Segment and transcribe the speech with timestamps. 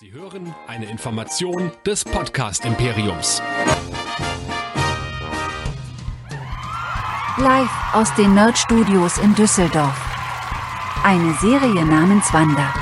[0.00, 3.42] Sie hören eine Information des Podcast Imperiums.
[7.36, 10.00] Live aus den Nerd Studios in Düsseldorf.
[11.04, 12.72] Eine Serie namens Wanda.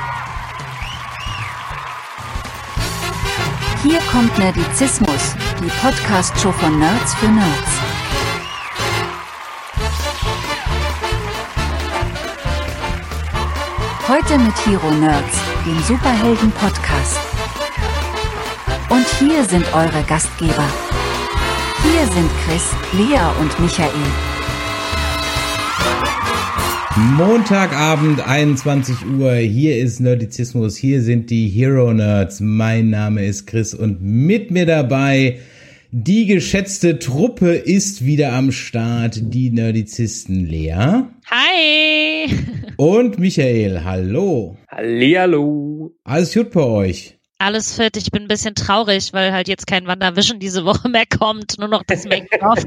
[3.83, 7.73] Hier kommt Nerdizismus, die Podcast-Show von Nerds für Nerds.
[14.07, 17.19] Heute mit Hero Nerds, dem Superhelden-Podcast.
[18.89, 20.65] Und hier sind eure Gastgeber.
[21.83, 23.91] Hier sind Chris, Lea und Michael.
[27.17, 29.35] Montagabend, 21 Uhr.
[29.35, 30.75] Hier ist Nerdizismus.
[30.77, 32.41] Hier sind die Hero Nerds.
[32.41, 35.39] Mein Name ist Chris und mit mir dabei
[35.91, 39.21] die geschätzte Truppe ist wieder am Start.
[39.35, 41.03] Die Nerdizisten Lea.
[41.27, 42.65] Hi.
[42.79, 43.83] Und Michael.
[43.83, 44.57] Hallo.
[44.71, 45.97] Hallihallo.
[46.05, 47.19] Alles gut bei euch?
[47.39, 47.97] Alles fit.
[47.97, 51.59] Ich bin ein bisschen traurig, weil halt jetzt kein Wandervision diese Woche mehr kommt.
[51.59, 52.61] Nur noch das Make-up.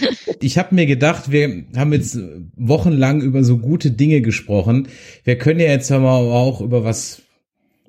[0.40, 2.18] ich habe mir gedacht, wir haben jetzt
[2.56, 4.88] wochenlang über so gute Dinge gesprochen.
[5.22, 7.22] Wir können ja jetzt aber auch über was,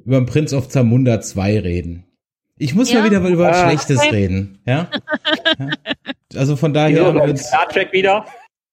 [0.06, 2.03] über den Prince of Zamunda 2 reden.
[2.59, 3.67] Ich muss ja, mal wieder über ah.
[3.67, 4.91] Schlechtes reden, ja?
[5.58, 5.69] ja?
[6.36, 8.28] Also von daher haben wir uns Star Trek wieder.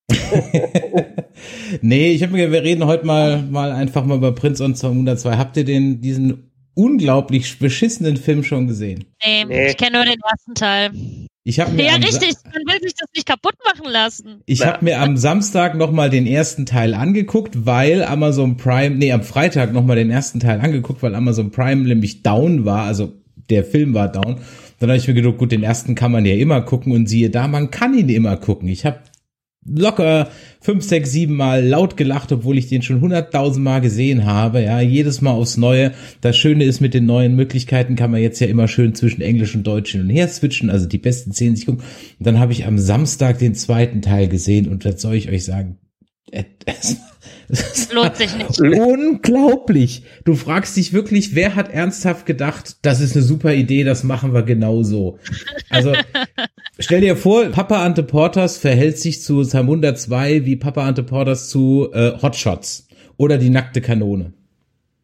[1.83, 5.37] nee, ich habe mir wir reden heute mal mal einfach mal über Prinz und 202.
[5.37, 9.07] Habt ihr den diesen unglaublich beschissenen Film schon gesehen?
[9.25, 9.69] Nee, nee.
[9.69, 10.91] ich kenne nur den ersten Teil.
[11.49, 14.41] Ich habe mir ja richtig, man will sich das nicht kaputt machen lassen.
[14.47, 19.13] Ich habe mir am Samstag noch mal den ersten Teil angeguckt, weil Amazon Prime, nee,
[19.13, 23.13] am Freitag noch mal den ersten Teil angeguckt, weil Amazon Prime nämlich down war, also
[23.49, 24.41] der Film war down.
[24.81, 27.31] Dann habe ich mir gedacht, gut, den ersten kann man ja immer gucken und siehe
[27.31, 28.69] da, man kann ihn immer gucken.
[28.69, 28.99] Ich habe
[29.69, 34.63] locker fünf, sechs, sieben Mal laut gelacht, obwohl ich den schon hunderttausend Mal gesehen habe.
[34.63, 35.93] Ja, jedes Mal aufs Neue.
[36.21, 39.55] Das Schöne ist, mit den neuen Möglichkeiten kann man jetzt ja immer schön zwischen Englisch
[39.55, 41.83] und Deutsch hin und her switchen, also die besten sich gucken.
[42.19, 45.45] Und dann habe ich am Samstag den zweiten Teil gesehen und was soll ich euch
[45.45, 45.79] sagen?
[46.33, 46.97] Es, es
[47.93, 48.61] Lohnt sich nicht.
[48.61, 50.03] Unglaublich.
[50.25, 54.35] Du fragst dich wirklich, wer hat ernsthaft gedacht, das ist eine super Idee, das machen
[54.35, 55.19] wir genauso.
[55.71, 55.93] Also,
[56.79, 61.49] stell dir vor, Papa Ante Porters verhält sich zu Samunda 2 wie Papa Ante Porters
[61.49, 64.33] zu äh, Hotshots oder die nackte Kanone.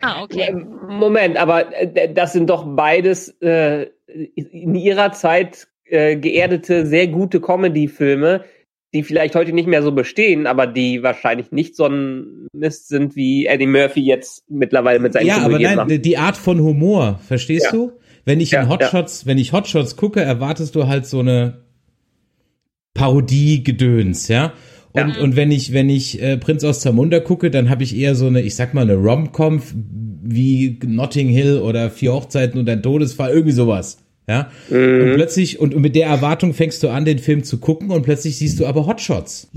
[0.00, 0.53] Ah, okay.
[0.88, 7.41] Moment, aber äh, das sind doch beides äh, in ihrer Zeit äh, geerdete, sehr gute
[7.41, 8.44] Comedy-Filme,
[8.93, 13.16] die vielleicht heute nicht mehr so bestehen, aber die wahrscheinlich nicht so ein Mist sind,
[13.16, 16.04] wie Eddie Murphy jetzt mittlerweile mit seinen Ja, aber nein, macht.
[16.04, 17.72] die Art von Humor, verstehst ja.
[17.72, 17.93] du?
[18.25, 19.27] Wenn ich ja, in Hotshots, ja.
[19.27, 21.62] wenn ich Hotshots gucke, erwartest du halt so eine
[22.94, 24.53] Parodie-Gedöns, ja?
[24.93, 28.15] Und, und wenn ich, wenn ich äh, Prinz aus Zamunda gucke, dann habe ich eher
[28.15, 29.62] so eine, ich sag mal, eine Rom-Com
[30.22, 33.99] wie Notting Hill oder Vier Hochzeiten und ein Todesfall, irgendwie sowas.
[34.28, 34.50] Ja.
[34.69, 35.03] Mhm.
[35.03, 38.39] Und plötzlich, und mit der Erwartung fängst du an, den Film zu gucken und plötzlich
[38.39, 39.49] siehst du aber Hotshots.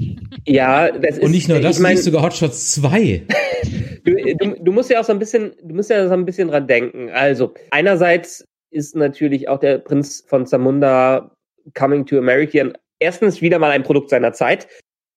[0.47, 1.23] Ja, das ist.
[1.23, 3.23] Und nicht nur das, ich mein, du siehst sogar Hotshots 2.
[4.05, 6.47] du, du, du musst ja auch so ein bisschen, du musst ja so ein bisschen
[6.47, 7.09] dran denken.
[7.09, 11.31] Also, einerseits ist natürlich auch der Prinz von Zamunda
[11.73, 12.71] Coming to America.
[12.99, 14.67] Erstens wieder mal ein Produkt seiner Zeit.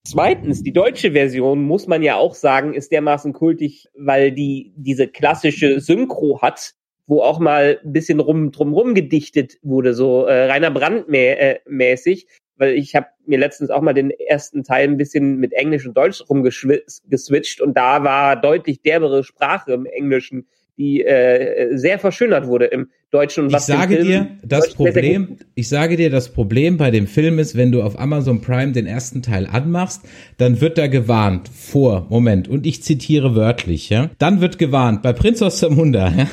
[0.06, 5.08] Zweitens, die deutsche Version, muss man ja auch sagen, ist dermaßen kultig, weil die diese
[5.08, 6.72] klassische Synchro hat,
[7.06, 12.26] wo auch mal ein bisschen rum drumrum gedichtet wurde, so äh, Rainer Brandt äh, mäßig,
[12.56, 15.96] weil ich habe mir letztens auch mal den ersten Teil ein bisschen mit Englisch und
[15.96, 20.46] Deutsch rumgeswitcht und da war deutlich derbere Sprache im Englischen,
[20.78, 23.44] die äh, sehr verschönert wurde im Deutschen.
[23.46, 27.38] Und was ich sage dir, das Problem, ich sage dir, das Problem bei dem Film
[27.38, 30.02] ist, wenn du auf Amazon Prime den ersten Teil anmachst,
[30.36, 35.12] dann wird da gewarnt vor, Moment, und ich zitiere wörtlich, ja, dann wird gewarnt bei
[35.12, 36.28] Prinz aus Zamunda, ja,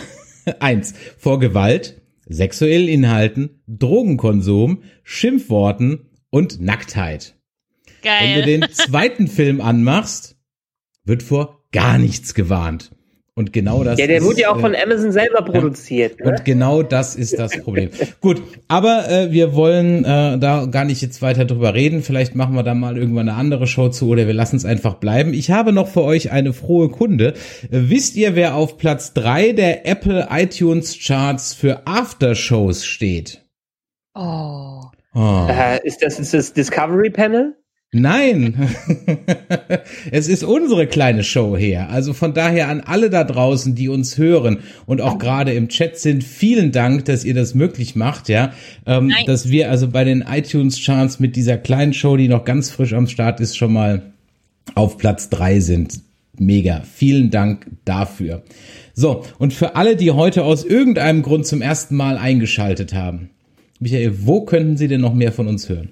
[0.59, 7.35] Eins, vor Gewalt, sexuellen Inhalten, Drogenkonsum, Schimpfworten und Nacktheit.
[8.03, 8.13] Geil.
[8.21, 10.37] Wenn du den zweiten Film anmachst,
[11.03, 12.91] wird vor gar nichts gewarnt.
[13.37, 13.99] Und genau das.
[13.99, 16.19] Ja, der ist, wurde ja auch von äh, Amazon selber produziert.
[16.19, 16.31] Ja, ne?
[16.31, 17.89] Und genau das ist das Problem.
[18.21, 22.01] Gut, aber äh, wir wollen äh, da gar nicht jetzt weiter drüber reden.
[22.01, 24.95] Vielleicht machen wir da mal irgendwann eine andere Show zu oder wir lassen es einfach
[24.95, 25.33] bleiben.
[25.33, 27.33] Ich habe noch für euch eine frohe Kunde.
[27.63, 33.45] Äh, wisst ihr, wer auf Platz drei der Apple iTunes Charts für Aftershows steht?
[34.13, 34.79] Oh.
[35.13, 35.47] oh.
[35.49, 37.53] Äh, ist das ist das Discovery Panel?
[37.97, 38.67] Nein,
[40.11, 41.89] es ist unsere kleine Show her.
[41.89, 45.97] Also von daher an alle da draußen, die uns hören und auch gerade im Chat
[45.97, 48.51] sind, vielen Dank, dass ihr das möglich macht, ja,
[48.85, 52.69] ähm, dass wir also bei den iTunes Charts mit dieser kleinen Show, die noch ganz
[52.69, 54.11] frisch am Start ist, schon mal
[54.73, 56.01] auf Platz drei sind.
[56.37, 56.81] mega.
[56.93, 58.43] Vielen Dank dafür.
[58.93, 63.29] So, und für alle, die heute aus irgendeinem Grund zum ersten Mal eingeschaltet haben,
[63.79, 65.91] Michael, wo könnten Sie denn noch mehr von uns hören?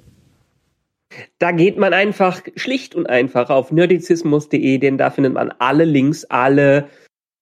[1.39, 6.25] Da geht man einfach schlicht und einfach auf nerdizismus.de, denn da findet man alle Links,
[6.25, 6.89] alle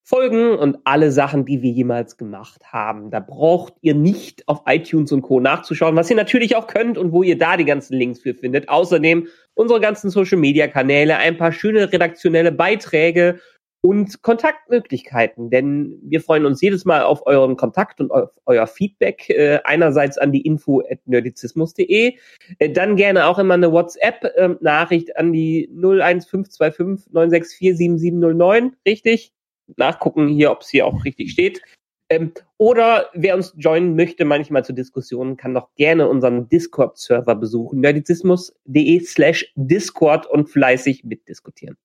[0.04, 3.12] Folgen und alle Sachen, die wir jemals gemacht haben.
[3.12, 5.40] Da braucht ihr nicht auf iTunes und Co.
[5.40, 8.68] nachzuschauen, was ihr natürlich auch könnt und wo ihr da die ganzen Links für findet.
[8.68, 13.40] Außerdem unsere ganzen Social Media Kanäle, ein paar schöne redaktionelle Beiträge
[13.82, 19.30] und Kontaktmöglichkeiten, denn wir freuen uns jedes Mal auf euren Kontakt und auf euer Feedback.
[19.30, 22.16] Äh, einerseits an die info at nerdizismus.de,
[22.60, 29.34] äh, dann gerne auch immer eine WhatsApp-Nachricht ähm, an die 01525 964 7709, richtig?
[29.78, 31.62] Nachgucken hier, ob es hier auch richtig steht.
[32.10, 37.80] Ähm, oder wer uns joinen möchte, manchmal zu Diskussionen, kann doch gerne unseren Discord-Server besuchen,
[37.80, 41.78] nerdizismus.de slash Discord und fleißig mitdiskutieren.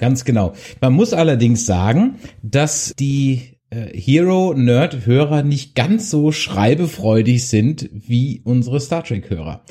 [0.00, 0.54] Ganz genau.
[0.80, 8.80] Man muss allerdings sagen, dass die äh, Hero-Nerd-Hörer nicht ganz so schreibefreudig sind wie unsere
[8.80, 9.62] Star Trek-Hörer.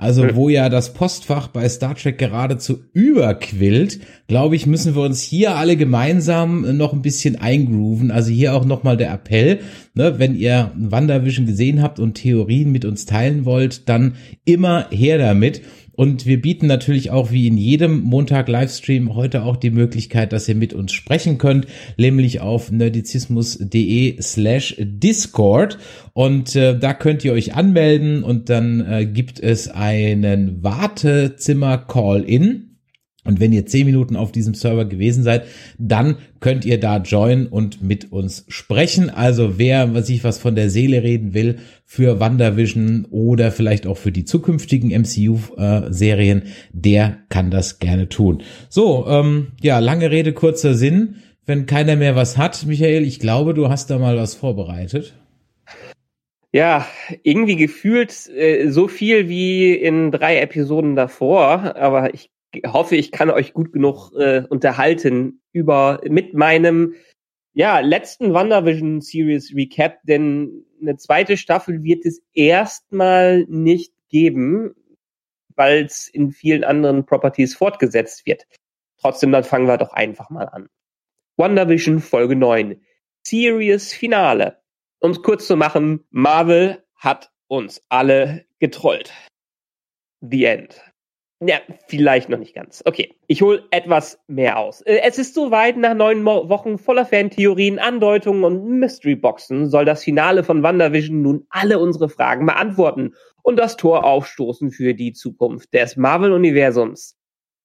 [0.00, 5.20] Also wo ja das Postfach bei Star Trek geradezu überquillt, glaube ich, müssen wir uns
[5.20, 8.10] hier alle gemeinsam noch ein bisschen eingrooven.
[8.10, 9.60] Also hier auch nochmal der Appell,
[9.92, 14.14] ne, wenn ihr Wandervision gesehen habt und Theorien mit uns teilen wollt, dann
[14.46, 15.60] immer her damit.
[16.00, 20.48] Und wir bieten natürlich auch wie in jedem Montag Livestream heute auch die Möglichkeit, dass
[20.48, 21.66] ihr mit uns sprechen könnt,
[21.98, 25.76] nämlich auf nerdizismus.de slash Discord.
[26.14, 32.69] Und äh, da könnt ihr euch anmelden und dann äh, gibt es einen Wartezimmer-Call-In
[33.30, 35.44] und wenn ihr zehn Minuten auf diesem Server gewesen seid,
[35.78, 39.08] dann könnt ihr da joinen und mit uns sprechen.
[39.08, 44.10] Also wer sich was von der Seele reden will für WandaVision oder vielleicht auch für
[44.10, 46.42] die zukünftigen MCU-Serien,
[46.72, 48.42] der kann das gerne tun.
[48.68, 51.16] So, ähm, ja, lange Rede, kurzer Sinn.
[51.46, 55.14] Wenn keiner mehr was hat, Michael, ich glaube, du hast da mal was vorbereitet.
[56.52, 56.84] Ja,
[57.22, 62.28] irgendwie gefühlt äh, so viel wie in drei Episoden davor, aber ich
[62.66, 66.94] hoffe, ich kann euch gut genug äh, unterhalten über mit meinem
[67.52, 74.74] ja letzten WandaVision Series Recap, denn eine zweite Staffel wird es erstmal nicht geben,
[75.54, 78.46] weil es in vielen anderen Properties fortgesetzt wird.
[78.98, 80.68] Trotzdem, dann fangen wir doch einfach mal an.
[81.36, 82.80] WandaVision Folge 9.
[83.26, 84.60] Series Finale.
[85.00, 89.12] Um es kurz zu machen, Marvel hat uns alle getrollt.
[90.20, 90.89] The End.
[91.42, 91.56] Ja,
[91.88, 92.82] vielleicht noch nicht ganz.
[92.84, 94.82] Okay, ich hole etwas mehr aus.
[94.82, 100.44] Äh, es ist soweit, nach neun Wochen voller Fantheorien, Andeutungen und Mystery-Boxen soll das Finale
[100.44, 105.96] von WandaVision nun alle unsere Fragen beantworten und das Tor aufstoßen für die Zukunft des
[105.96, 107.16] Marvel-Universums.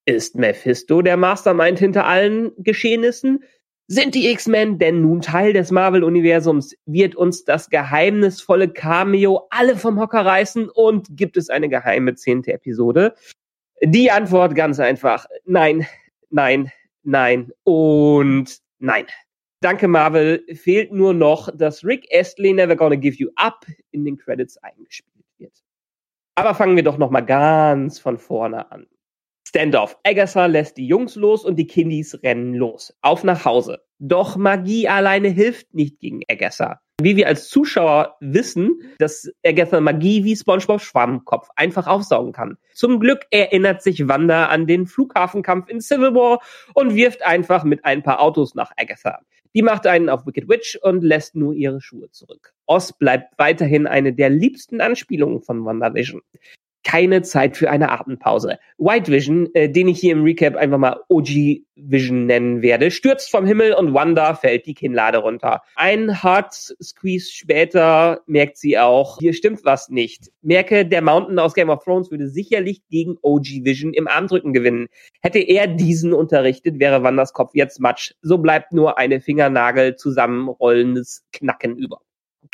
[0.05, 3.43] Ist Mephisto der Mastermind hinter allen Geschehnissen?
[3.87, 6.75] Sind die X-Men denn nun Teil des Marvel-Universums?
[6.85, 10.69] Wird uns das geheimnisvolle Cameo alle vom Hocker reißen?
[10.69, 13.15] Und gibt es eine geheime zehnte Episode?
[13.81, 15.25] Die Antwort ganz einfach.
[15.45, 15.85] Nein,
[16.29, 16.71] nein,
[17.03, 19.05] nein und nein.
[19.61, 20.45] Danke, Marvel.
[20.53, 25.25] Fehlt nur noch, dass Rick Astley Never Gonna Give You Up in den Credits eingespielt
[25.37, 25.53] wird.
[26.35, 28.87] Aber fangen wir doch noch mal ganz von vorne an.
[29.55, 29.97] Standoff.
[30.03, 32.93] Agatha lässt die Jungs los und die Kiddies rennen los.
[33.01, 33.79] Auf nach Hause.
[33.99, 36.81] Doch Magie alleine hilft nicht gegen Agatha.
[37.01, 42.57] Wie wir als Zuschauer wissen, dass Agatha Magie wie SpongeBob Schwammkopf einfach aufsaugen kann.
[42.73, 46.41] Zum Glück erinnert sich Wanda an den Flughafenkampf in Civil War
[46.73, 49.21] und wirft einfach mit ein paar Autos nach Agatha.
[49.53, 52.53] Die macht einen auf Wicked Witch und lässt nur ihre Schuhe zurück.
[52.65, 56.21] Oz bleibt weiterhin eine der liebsten Anspielungen von WandaVision
[56.85, 58.59] keine Zeit für eine Atempause.
[58.77, 63.29] White Vision, äh, den ich hier im Recap einfach mal OG Vision nennen werde, stürzt
[63.29, 65.63] vom Himmel und Wanda fällt die Kinnlade runter.
[65.75, 70.31] Ein Hard Squeeze später merkt sie auch, hier stimmt was nicht.
[70.41, 74.87] Merke, der Mountain aus Game of Thrones würde sicherlich gegen OG Vision im Armdrücken gewinnen.
[75.21, 78.13] Hätte er diesen unterrichtet, wäre Wandas Kopf jetzt Matsch.
[78.21, 81.99] So bleibt nur eine Fingernagel zusammenrollendes Knacken über.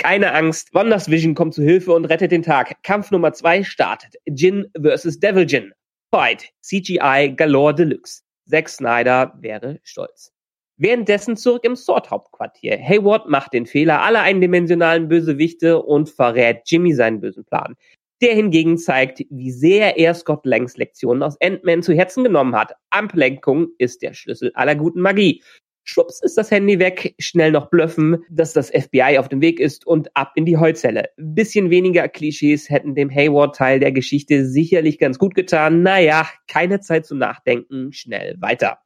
[0.01, 2.81] Keine Angst, Wonders Vision kommt zu Hilfe und rettet den Tag.
[2.81, 4.15] Kampf Nummer zwei startet.
[4.25, 5.20] Jin vs.
[5.20, 5.74] Devil Jin.
[6.10, 6.50] Fight.
[6.62, 8.24] CGI Galore Deluxe.
[8.50, 10.34] Zack Snyder wäre stolz.
[10.77, 12.79] Währenddessen zurück im Sword-Hauptquartier.
[12.79, 17.75] Hayward macht den Fehler aller eindimensionalen Bösewichte und verrät Jimmy seinen bösen Plan.
[18.24, 22.74] Der hingegen zeigt, wie sehr er Scott Langs Lektionen aus Ant-Man zu Herzen genommen hat.
[22.89, 25.43] Ablenkung ist der Schlüssel aller guten Magie.
[25.83, 29.85] Schwupps ist das Handy weg, schnell noch blöffen, dass das FBI auf dem Weg ist
[29.85, 31.09] und ab in die Heuzelle.
[31.17, 35.81] Bisschen weniger Klischees hätten dem Hayward-Teil der Geschichte sicherlich ganz gut getan.
[35.81, 38.77] Naja, keine Zeit zum Nachdenken, schnell weiter.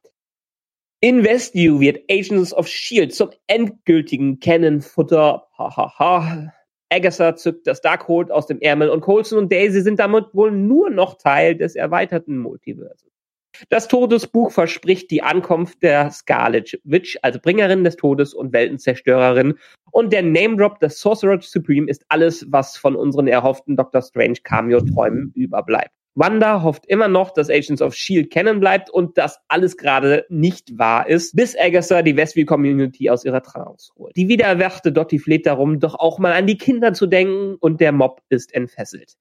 [1.00, 3.12] In Westview wird Agents of S.H.I.E.L.D.
[3.12, 5.46] zum endgültigen Cannon-Futter.
[5.58, 6.52] Hahaha.
[6.88, 10.88] Agatha zückt das Darkhold aus dem Ärmel und Coulson und Daisy sind damit wohl nur
[10.88, 13.15] noch Teil des erweiterten Multiverses.
[13.68, 19.54] Das Todesbuch verspricht die Ankunft der Scarlet Witch als Bringerin des Todes und Weltenzerstörerin.
[19.90, 24.38] Und der Name Drop des Sorcerer Supreme ist alles, was von unseren erhofften Doctor Strange
[24.42, 25.90] Cameo-Träumen überbleibt.
[26.18, 28.30] Wanda hofft immer noch, dass Agents of S.H.I.E.L.D.
[28.30, 33.42] kennen bleibt und dass alles gerade nicht wahr ist, bis Agatha die Westview-Community aus ihrer
[33.42, 34.16] Trance holt.
[34.16, 37.92] Die wiedererwachte Dottie fleht darum, doch auch mal an die Kinder zu denken und der
[37.92, 39.12] Mob ist entfesselt.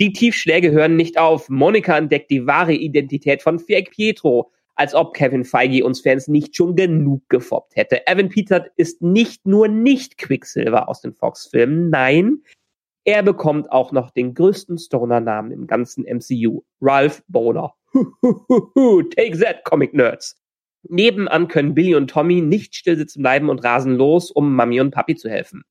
[0.00, 1.48] Die Tiefschläge hören nicht auf.
[1.48, 6.56] Monika entdeckt die wahre Identität von Fake Pietro, als ob Kevin Feige uns Fans nicht
[6.56, 8.06] schon genug gefoppt hätte.
[8.06, 12.42] Evan Peters ist nicht nur nicht Quicksilver aus den Fox-Filmen, nein,
[13.06, 16.62] er bekommt auch noch den größten Stoner-Namen im ganzen MCU.
[16.80, 17.74] Ralph Boner.
[17.92, 20.40] Take that, Comic Nerds.
[20.88, 24.90] Nebenan können Billy und Tommy nicht still sitzen bleiben und rasen los, um Mami und
[24.90, 25.64] Papi zu helfen.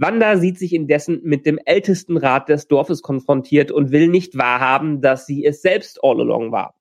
[0.00, 5.00] Wanda sieht sich indessen mit dem ältesten Rat des Dorfes konfrontiert und will nicht wahrhaben,
[5.00, 6.74] dass sie es selbst all along war.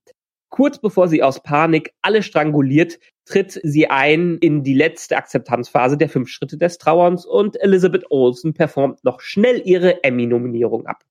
[0.50, 6.10] Kurz bevor sie aus Panik alle stranguliert, tritt sie ein in die letzte Akzeptanzphase der
[6.10, 11.04] fünf Schritte des Trauerns und Elizabeth Olsen performt noch schnell ihre Emmy-Nominierung ab.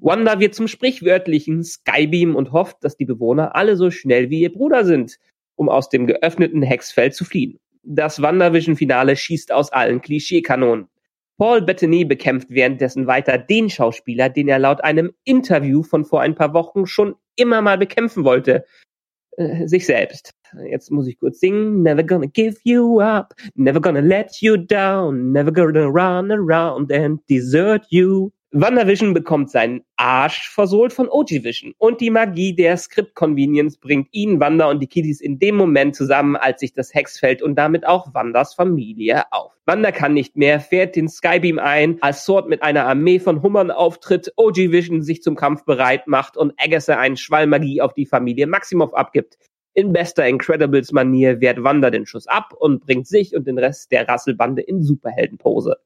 [0.00, 4.52] Wanda wird zum sprichwörtlichen Skybeam und hofft, dass die Bewohner alle so schnell wie ihr
[4.52, 5.18] Bruder sind,
[5.54, 7.60] um aus dem geöffneten Hexfeld zu fliehen.
[7.82, 10.88] Das WandaVision-Finale schießt aus allen Klischeekanonen.
[11.38, 16.34] Paul Bettany bekämpft währenddessen weiter den Schauspieler, den er laut einem Interview von vor ein
[16.34, 18.64] paar Wochen schon immer mal bekämpfen wollte.
[19.36, 20.32] Äh, sich selbst.
[20.70, 21.82] Jetzt muss ich kurz singen.
[21.82, 27.20] Never gonna give you up, never gonna let you down, never gonna run around and
[27.28, 28.30] desert you.
[28.58, 34.08] WandaVision bekommt seinen Arsch versohlt von OG Vision und die Magie der Script Convenience bringt
[34.12, 37.86] ihn, Wanda und die Kiddies in dem Moment zusammen, als sich das Hexfeld und damit
[37.86, 39.52] auch Wandas Familie auf.
[39.66, 43.70] Wanda kann nicht mehr, fährt den Skybeam ein, als Sword mit einer Armee von Hummern
[43.70, 48.06] auftritt, OG Vision sich zum Kampf bereit macht und Agatha einen Schwall Magie auf die
[48.06, 49.36] Familie Maximoff abgibt.
[49.74, 54.08] In bester Incredibles-Manier wehrt Wanda den Schuss ab und bringt sich und den Rest der
[54.08, 55.76] Rasselbande in Superheldenpose.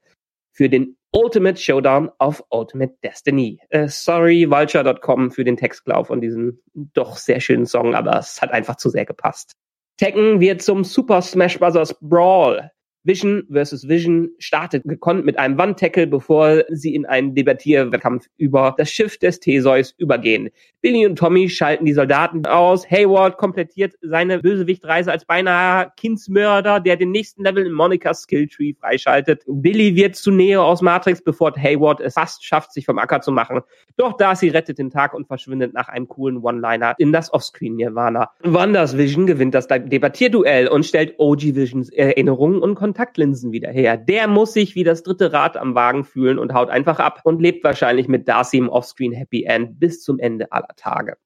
[0.53, 3.61] Für den Ultimate Showdown of Ultimate Destiny.
[3.71, 8.52] Äh, sorry, Vulture.com für den Textklau von diesem doch sehr schönen Song, aber es hat
[8.52, 9.55] einfach zu sehr gepasst.
[9.97, 11.95] Tekken wird zum Super Smash Bros.
[12.00, 12.71] Brawl.
[13.04, 18.90] Vision versus Vision startet gekonnt mit einem Wandtackle, bevor sie in einen Debattierwettkampf über das
[18.90, 20.50] Schiff des Theseus übergehen.
[20.83, 22.90] Billy und Tommy schalten die Soldaten aus.
[22.90, 29.45] Hayward komplettiert seine Bösewichtreise als beinahe Kindsmörder, der den nächsten Level in Monikas Skilltree freischaltet.
[29.47, 33.33] Billy wird zu Neo aus Matrix, bevor Hayward es fast schafft, sich vom Acker zu
[33.33, 33.61] machen.
[33.97, 38.30] Doch Darcy rettet den Tag und verschwindet nach einem coolen One-Liner in das Offscreen Nirvana.
[38.42, 43.97] Wanders Vision gewinnt das Debattierduell und stellt OG Visions Erinnerungen und Kontaktlinsen wieder her.
[43.97, 47.41] Der muss sich wie das dritte Rad am Wagen fühlen und haut einfach ab und
[47.41, 51.17] lebt wahrscheinlich mit Darcy im Offscreen Happy End bis zum Ende aller Tage.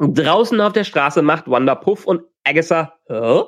[0.00, 3.44] Draußen auf der Straße macht Wanda Puff und Agatha, Hä?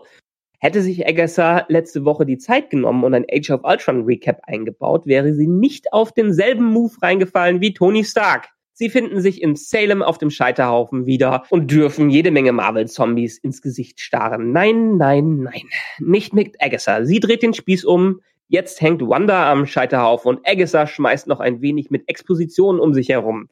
[0.61, 5.07] Hätte sich Agatha letzte Woche die Zeit genommen und ein Age of Ultron Recap eingebaut,
[5.07, 8.54] wäre sie nicht auf denselben Move reingefallen wie Tony Stark.
[8.77, 13.63] Sie finden sich in Salem auf dem Scheiterhaufen wieder und dürfen jede Menge Marvel-Zombies ins
[13.63, 14.51] Gesicht starren.
[14.51, 15.63] Nein, nein, nein.
[16.01, 17.05] Nicht mit Agatha.
[17.05, 18.21] Sie dreht den Spieß um.
[18.49, 23.11] Jetzt hängt Wanda am Scheiterhaufen und Agatha schmeißt noch ein wenig mit Expositionen um sich
[23.11, 23.49] herum.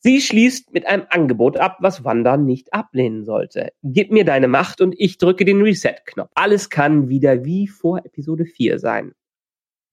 [0.00, 3.72] Sie schließt mit einem Angebot ab, was Wanda nicht ablehnen sollte.
[3.82, 6.30] Gib mir deine Macht und ich drücke den Reset-Knopf.
[6.34, 9.14] Alles kann wieder wie vor Episode 4 sein.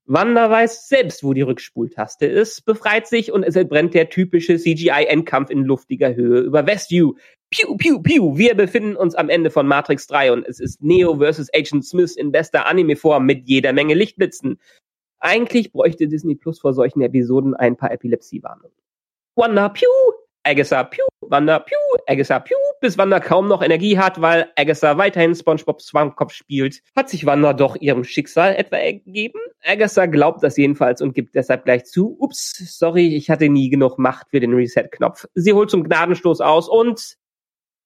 [0.06, 5.50] Wanda weiß selbst, wo die Rückspultaste ist, befreit sich und es entbrennt der typische CGI-Endkampf
[5.50, 7.14] in luftiger Höhe über Westview.
[7.50, 8.38] Piu, piu, piu.
[8.38, 11.50] Wir befinden uns am Ende von Matrix 3 und es ist Neo vs.
[11.56, 14.60] Agent Smith in bester Anime-Form mit jeder Menge Lichtblitzen.
[15.20, 18.76] Eigentlich bräuchte Disney Plus vor solchen Episoden ein paar Epilepsiewarnungen.
[19.36, 19.88] Wanda, piu,
[20.46, 25.36] Agatha, piu, Wanda, piu, Agatha, piu, bis Wanda kaum noch Energie hat, weil Agatha weiterhin
[25.36, 29.40] SpongeBob Schwammkopf spielt, hat sich Wanda doch ihrem Schicksal etwa ergeben.
[29.64, 33.98] Agatha glaubt das jedenfalls und gibt deshalb gleich zu, ups, sorry, ich hatte nie genug
[33.98, 35.28] Macht für den Reset-Knopf.
[35.34, 37.18] Sie holt zum Gnadenstoß aus und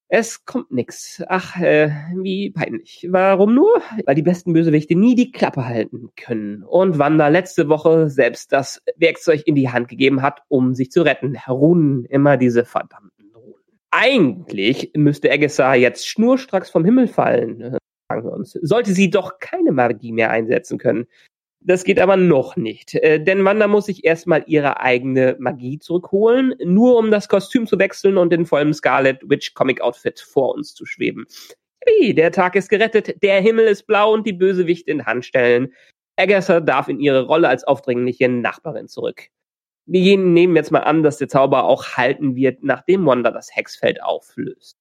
[0.10, 1.22] es kommt nix.
[1.28, 3.08] Ach, äh, wie peinlich.
[3.10, 3.82] Warum nur?
[4.06, 6.64] Weil die besten Bösewichte nie die Klappe halten können.
[6.64, 11.02] Und Wanda letzte Woche selbst das Werkzeug in die Hand gegeben hat, um sich zu
[11.02, 11.38] retten.
[11.48, 13.56] Runen, immer diese verdammten Runen.
[13.92, 17.78] Eigentlich müsste Agatha jetzt schnurstracks vom Himmel fallen, äh,
[18.10, 18.54] sagen wir uns.
[18.62, 21.08] Sollte sie doch keine Magie mehr einsetzen können.
[21.68, 26.56] Das geht aber noch nicht, äh, denn Wanda muss sich erstmal ihre eigene Magie zurückholen,
[26.64, 30.74] nur um das Kostüm zu wechseln und in vollem Scarlet Witch Comic Outfit vor uns
[30.74, 31.26] zu schweben.
[31.86, 35.74] Yippie, der Tag ist gerettet, der Himmel ist blau und die Bösewicht in Handstellen.
[36.16, 39.28] Agatha darf in ihre Rolle als aufdringliche Nachbarin zurück.
[39.86, 44.02] Wir nehmen jetzt mal an, dass der Zauber auch halten wird, nachdem Wanda das Hexfeld
[44.02, 44.78] auflöst.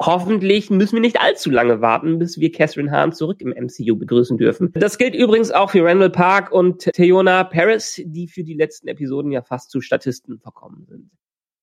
[0.00, 4.36] Hoffentlich müssen wir nicht allzu lange warten, bis wir Catherine Hahn zurück im MCU begrüßen
[4.36, 4.72] dürfen.
[4.74, 9.30] Das gilt übrigens auch für Randall Park und Theona Paris, die für die letzten Episoden
[9.30, 11.10] ja fast zu Statisten verkommen sind.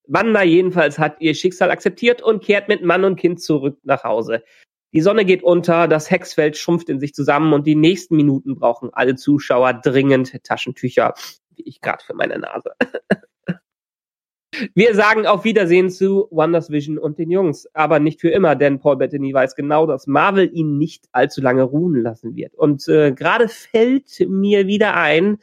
[0.07, 4.43] Wanda jedenfalls hat ihr Schicksal akzeptiert und kehrt mit Mann und Kind zurück nach Hause.
[4.91, 8.89] Die Sonne geht unter, das Hexfeld schrumpft in sich zusammen und die nächsten Minuten brauchen
[8.91, 11.13] alle Zuschauer dringend Taschentücher,
[11.51, 12.71] wie ich gerade für meine Nase.
[14.73, 18.79] Wir sagen auf Wiedersehen zu Wonders Vision und den Jungs, aber nicht für immer, denn
[18.79, 22.55] Paul Bettany weiß genau, dass Marvel ihn nicht allzu lange ruhen lassen wird.
[22.55, 25.37] Und äh, gerade fällt mir wieder ein,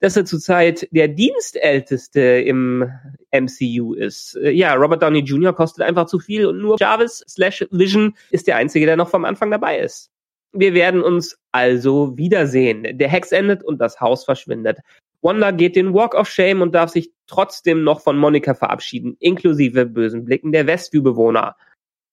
[0.00, 2.90] dass er zurzeit der Dienstälteste im
[3.32, 4.36] MCU ist.
[4.36, 5.54] Äh, ja, Robert Downey Jr.
[5.54, 9.24] kostet einfach zu viel und nur Jarvis slash Vision ist der Einzige, der noch vom
[9.24, 10.10] Anfang dabei ist.
[10.52, 12.98] Wir werden uns also wiedersehen.
[12.98, 14.78] Der Hex endet und das Haus verschwindet.
[15.22, 19.86] Wanda geht den Walk of Shame und darf sich trotzdem noch von Monika verabschieden, inklusive
[19.86, 21.56] bösen Blicken der Westview-Bewohner.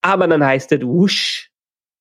[0.02, 1.52] Aber dann heißt es, wusch,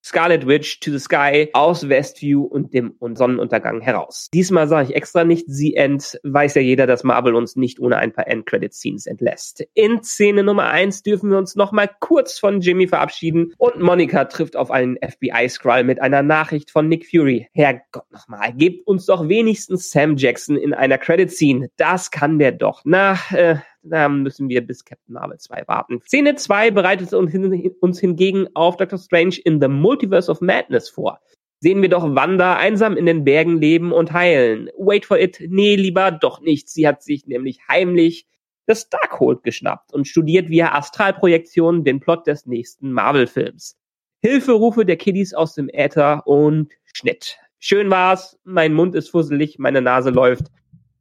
[0.07, 4.29] Scarlet Witch to the Sky aus Westview und dem Sonnenuntergang heraus.
[4.33, 7.97] Diesmal sage ich extra nicht The End, weiß ja jeder, dass Marvel uns nicht ohne
[7.97, 9.65] ein paar End-Credit-Scenes entlässt.
[9.75, 14.55] In Szene Nummer eins dürfen wir uns nochmal kurz von Jimmy verabschieden und Monica trifft
[14.55, 17.49] auf einen FBI-Scroll mit einer Nachricht von Nick Fury.
[17.53, 21.69] Herrgott nochmal, gebt uns doch wenigstens Sam Jackson in einer Credit-Scene.
[21.79, 22.83] Das kann der doch.
[22.85, 23.57] Na, äh,
[23.90, 26.00] da müssen wir bis Captain Marvel 2 warten.
[26.07, 30.88] Szene 2 bereitet uns, hin, uns hingegen auf Doctor Strange in the Multiverse of Madness
[30.88, 31.21] vor.
[31.61, 34.71] Sehen wir doch Wanda einsam in den Bergen leben und heilen.
[34.76, 35.43] Wait for it.
[35.49, 36.69] Nee, lieber doch nicht.
[36.69, 38.26] Sie hat sich nämlich heimlich
[38.66, 43.78] das Darkhold geschnappt und studiert via Astralprojektion den Plot des nächsten Marvel-Films.
[44.21, 47.38] Hilferufe der Kiddies aus dem Äther und Schnitt.
[47.59, 50.50] Schön war's, mein Mund ist fusselig, meine Nase läuft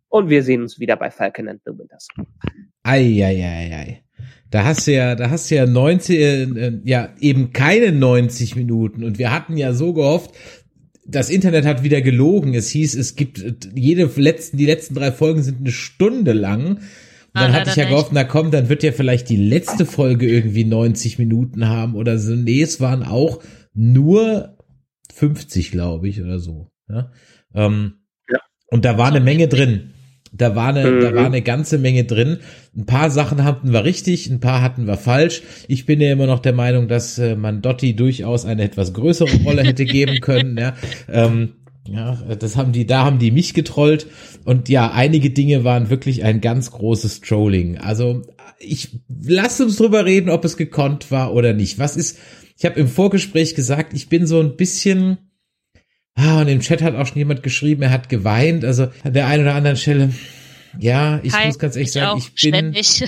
[0.09, 2.31] und wir sehen uns wieder bei Falcon and the Winter Soldier.
[2.83, 4.03] Eieiei.
[4.51, 9.03] Da hast du ja, da hast du ja 90, äh, ja, eben keine 90 Minuten.
[9.03, 10.33] Und wir hatten ja so gehofft,
[11.05, 12.53] das Internet hat wieder gelogen.
[12.53, 13.43] Es hieß, es gibt
[13.75, 16.77] jede letzten, die letzten drei Folgen sind eine Stunde lang.
[16.77, 16.81] Und
[17.33, 20.25] dann ah, hatte ich ja gehofft, na komm, dann wird ja vielleicht die letzte Folge
[20.27, 22.33] irgendwie 90 Minuten haben oder so.
[22.33, 24.57] Nee, es waren auch nur
[25.13, 26.71] 50, glaube ich, oder so.
[26.87, 27.11] Ja?
[27.53, 27.95] Ähm,
[28.29, 28.39] ja.
[28.67, 29.94] Und da war eine Menge drin.
[30.37, 31.01] Da war eine, mhm.
[31.01, 32.39] da war eine ganze Menge drin.
[32.75, 35.41] Ein paar Sachen hatten wir richtig, ein paar hatten wir falsch.
[35.67, 39.43] Ich bin ja immer noch der Meinung, dass äh, man Dotti durchaus eine etwas größere
[39.43, 40.57] Rolle hätte geben können.
[40.57, 40.73] Ja,
[41.11, 41.53] ähm,
[41.87, 44.07] ja, das haben die, da haben die mich getrollt.
[44.43, 47.77] Und ja, einige Dinge waren wirklich ein ganz großes Trolling.
[47.77, 48.23] Also
[48.59, 51.79] ich lass uns drüber reden, ob es gekonnt war oder nicht.
[51.79, 52.17] Was ist?
[52.57, 55.17] Ich habe im Vorgespräch gesagt, ich bin so ein bisschen
[56.15, 58.63] Ah, und im Chat hat auch schon jemand geschrieben, er hat geweint.
[58.63, 60.13] Also an der einen oder anderen Stelle,
[60.79, 63.03] ja, ich Hi, muss ganz ehrlich sagen, ich bin, ständig,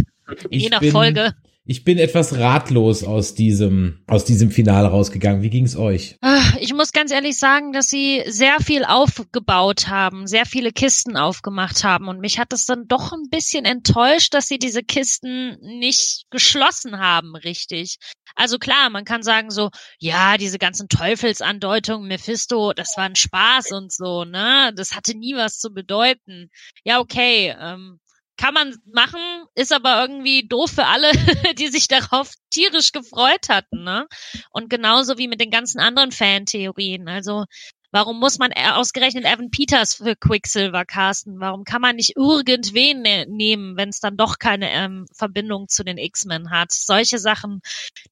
[0.49, 1.33] in jeder bin, Folge
[1.69, 5.41] ich bin etwas ratlos aus diesem, aus diesem Finale rausgegangen.
[5.41, 6.15] Wie ging's euch?
[6.21, 11.17] Ah, ich muss ganz ehrlich sagen, dass sie sehr viel aufgebaut haben, sehr viele Kisten
[11.17, 12.07] aufgemacht haben.
[12.07, 16.99] Und mich hat es dann doch ein bisschen enttäuscht, dass sie diese Kisten nicht geschlossen
[16.99, 17.97] haben, richtig.
[18.35, 23.73] Also klar, man kann sagen so, ja, diese ganzen Teufelsandeutungen, Mephisto, das war ein Spaß
[23.73, 24.71] und so, ne?
[24.75, 26.49] Das hatte nie was zu bedeuten.
[26.85, 27.99] Ja, okay, ähm,
[28.37, 29.19] kann man machen,
[29.55, 31.11] ist aber irgendwie doof für alle,
[31.57, 34.07] die sich darauf tierisch gefreut hatten, ne?
[34.51, 37.07] Und genauso wie mit den ganzen anderen Fantheorien.
[37.07, 37.45] Also,
[37.91, 41.39] warum muss man ausgerechnet Evan Peters für Quicksilver casten?
[41.39, 45.83] Warum kann man nicht irgendwen ne nehmen, wenn es dann doch keine ähm, Verbindung zu
[45.83, 46.71] den X-Men hat?
[46.71, 47.61] Solche Sachen,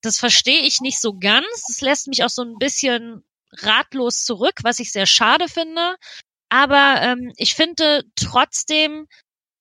[0.01, 1.45] das verstehe ich nicht so ganz.
[1.67, 5.95] Das lässt mich auch so ein bisschen ratlos zurück, was ich sehr schade finde.
[6.49, 9.07] Aber ähm, ich finde trotzdem,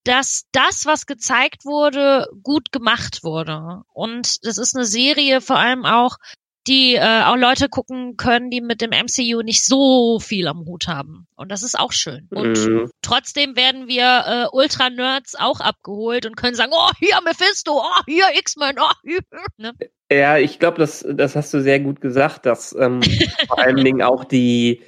[0.05, 3.83] dass das, was gezeigt wurde, gut gemacht wurde.
[3.93, 6.19] Und das ist eine Serie vor allem auch,
[6.67, 10.88] die äh, auch Leute gucken können, die mit dem MCU nicht so viel am Hut
[10.88, 11.27] haben.
[11.37, 12.27] Und das ist auch schön.
[12.31, 12.90] Und mhm.
[13.03, 18.25] trotzdem werden wir äh, Ultra-Nerds auch abgeholt und können sagen, oh, hier Mephisto, oh, hier
[18.38, 19.21] X-Men, oh, hier.
[19.57, 19.73] Ne?
[20.11, 23.03] Ja, ich glaube, das, das hast du sehr gut gesagt, dass ähm,
[23.47, 24.83] vor allen Dingen auch die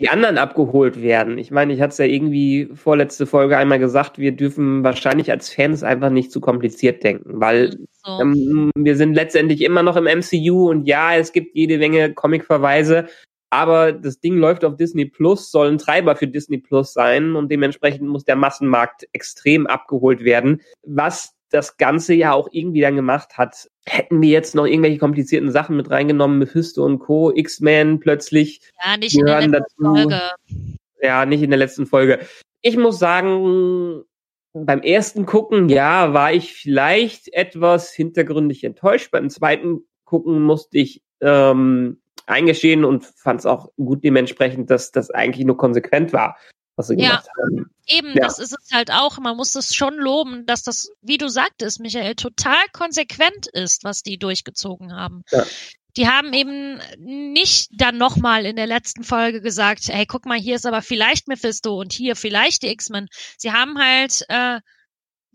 [0.00, 1.38] die anderen abgeholt werden.
[1.38, 5.52] Ich meine, ich hatte es ja irgendwie vorletzte Folge einmal gesagt, wir dürfen wahrscheinlich als
[5.52, 8.20] Fans einfach nicht zu kompliziert denken, weil so.
[8.20, 13.06] ähm, wir sind letztendlich immer noch im MCU und ja, es gibt jede Menge Comic-Verweise,
[13.50, 17.50] aber das Ding läuft auf Disney Plus, soll ein Treiber für Disney Plus sein und
[17.50, 23.38] dementsprechend muss der Massenmarkt extrem abgeholt werden, was das Ganze ja auch irgendwie dann gemacht
[23.38, 23.68] hat.
[23.86, 28.60] Hätten wir jetzt noch irgendwelche komplizierten Sachen mit reingenommen, Mephisto und Co., X-Men plötzlich.
[28.84, 29.94] Ja, nicht in der letzten dazu.
[29.94, 30.20] Folge.
[31.00, 32.20] Ja, nicht in der letzten Folge.
[32.60, 34.02] Ich muss sagen,
[34.52, 39.10] beim ersten Gucken, ja, war ich vielleicht etwas hintergründig enttäuscht.
[39.10, 45.10] Beim zweiten Gucken musste ich ähm, eingestehen und fand es auch gut dementsprechend, dass das
[45.10, 46.36] eigentlich nur konsequent war,
[46.78, 47.70] was sie ja, gemacht haben.
[47.86, 48.22] Eben, ja.
[48.22, 49.18] das ist es halt auch.
[49.18, 54.02] Man muss es schon loben, dass das, wie du sagtest, Michael, total konsequent ist, was
[54.02, 55.22] die durchgezogen haben.
[55.30, 55.44] Ja
[55.98, 60.54] die haben eben nicht dann nochmal in der letzten Folge gesagt, hey, guck mal, hier
[60.54, 63.08] ist aber vielleicht Mephisto und hier vielleicht die X-Men.
[63.36, 64.60] Sie haben halt äh,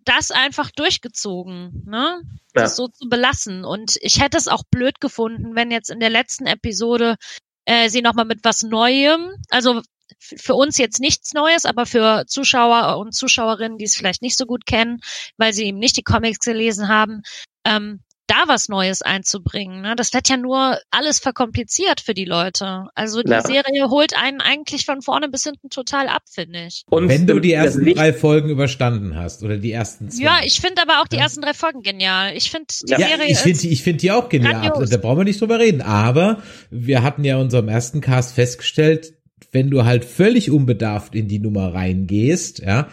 [0.05, 2.21] das einfach durchgezogen, ne?
[2.55, 2.61] Ja.
[2.61, 3.65] Das so zu belassen.
[3.65, 7.17] Und ich hätte es auch blöd gefunden, wenn jetzt in der letzten Episode
[7.65, 9.81] äh, sie nochmal mit was Neuem, also
[10.19, 14.45] für uns jetzt nichts Neues, aber für Zuschauer und Zuschauerinnen, die es vielleicht nicht so
[14.45, 15.01] gut kennen,
[15.37, 17.23] weil sie eben nicht die Comics gelesen haben,
[17.65, 19.81] ähm, da was Neues einzubringen.
[19.81, 19.95] Ne?
[19.95, 22.87] Das wird ja nur alles verkompliziert für die Leute.
[22.95, 23.41] Also die ja.
[23.41, 26.83] Serie holt einen eigentlich von vorne bis hinten total ab, finde ich.
[26.89, 30.23] Und wenn du die ersten drei Folgen überstanden hast oder die ersten zwei.
[30.23, 32.35] Ja, ich finde aber auch die ersten drei Folgen genial.
[32.35, 33.27] Ich finde die ja, Serie.
[33.27, 34.53] Ich finde ich finde die auch genial.
[34.53, 34.89] Grandios.
[34.89, 35.81] Da brauchen wir nicht drüber reden.
[35.81, 39.13] Aber wir hatten ja in unserem ersten Cast festgestellt,
[39.51, 42.87] wenn du halt völlig unbedarft in die Nummer reingehst, ja,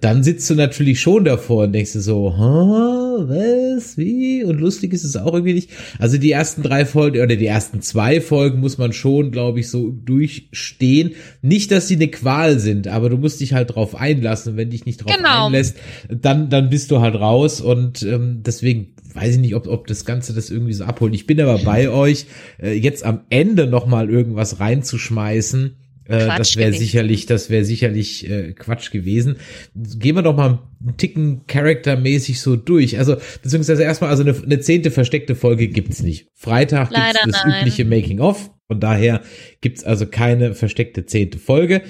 [0.00, 4.44] dann sitzt du natürlich schon davor und denkst du so, huh, was, wie?
[4.44, 5.70] Und lustig ist es auch irgendwie nicht.
[5.98, 9.68] Also die ersten drei Folgen oder die ersten zwei Folgen muss man schon, glaube ich,
[9.68, 11.12] so durchstehen.
[11.42, 14.52] Nicht, dass sie eine Qual sind, aber du musst dich halt drauf einlassen.
[14.52, 15.46] Und wenn dich nicht drauf genau.
[15.46, 15.76] einlässt,
[16.08, 20.04] dann, dann bist du halt raus und ähm, deswegen weiß ich nicht, ob, ob das
[20.04, 21.14] Ganze das irgendwie so abholt.
[21.14, 22.26] Ich bin aber bei euch,
[22.62, 28.52] äh, jetzt am Ende nochmal irgendwas reinzuschmeißen äh, das wäre sicherlich, das wäre sicherlich äh,
[28.52, 29.36] Quatsch gewesen.
[29.74, 32.98] Gehen wir doch mal einen Ticken charaktermäßig so durch.
[32.98, 36.28] Also, beziehungsweise erstmal, also eine, eine zehnte versteckte Folge gibt's nicht.
[36.34, 37.60] Freitag Leider gibt's das nein.
[37.60, 38.50] übliche Making-of.
[38.66, 39.20] Von daher
[39.60, 41.82] gibt's also keine versteckte zehnte Folge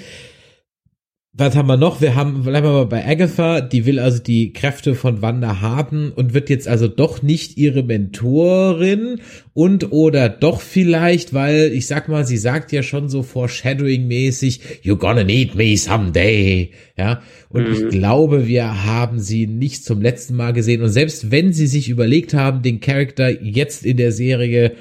[1.34, 2.02] was haben wir noch?
[2.02, 6.12] Wir haben, bleiben wir mal bei Agatha, die will also die Kräfte von Wanda haben
[6.14, 9.18] und wird jetzt also doch nicht ihre Mentorin
[9.54, 14.96] und oder doch vielleicht, weil ich sag mal, sie sagt ja schon so foreshadowing-mäßig, you're
[14.96, 17.22] gonna need me someday, ja.
[17.48, 17.72] Und mhm.
[17.72, 21.88] ich glaube, wir haben sie nicht zum letzten Mal gesehen und selbst wenn sie sich
[21.88, 24.72] überlegt haben, den Charakter jetzt in der Serie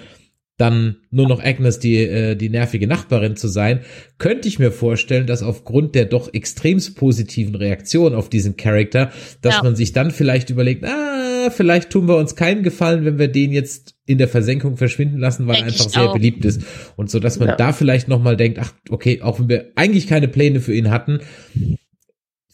[0.62, 3.80] dann nur noch Agnes die, äh, die nervige Nachbarin zu sein,
[4.20, 9.56] könnte ich mir vorstellen, dass aufgrund der doch extremst positiven Reaktion auf diesen Charakter, dass
[9.56, 9.64] ja.
[9.64, 13.52] man sich dann vielleicht überlegt, ah, vielleicht tun wir uns keinen Gefallen, wenn wir den
[13.52, 16.14] jetzt in der Versenkung verschwinden lassen, weil Denk er einfach sehr auch.
[16.14, 16.62] beliebt ist.
[16.96, 17.56] Und so, dass man ja.
[17.56, 21.22] da vielleicht nochmal denkt, ach, okay, auch wenn wir eigentlich keine Pläne für ihn hatten,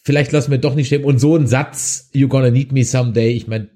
[0.01, 1.03] vielleicht lassen wir doch nicht stehen.
[1.03, 3.67] Und so ein Satz, you're gonna need me someday, ich meine,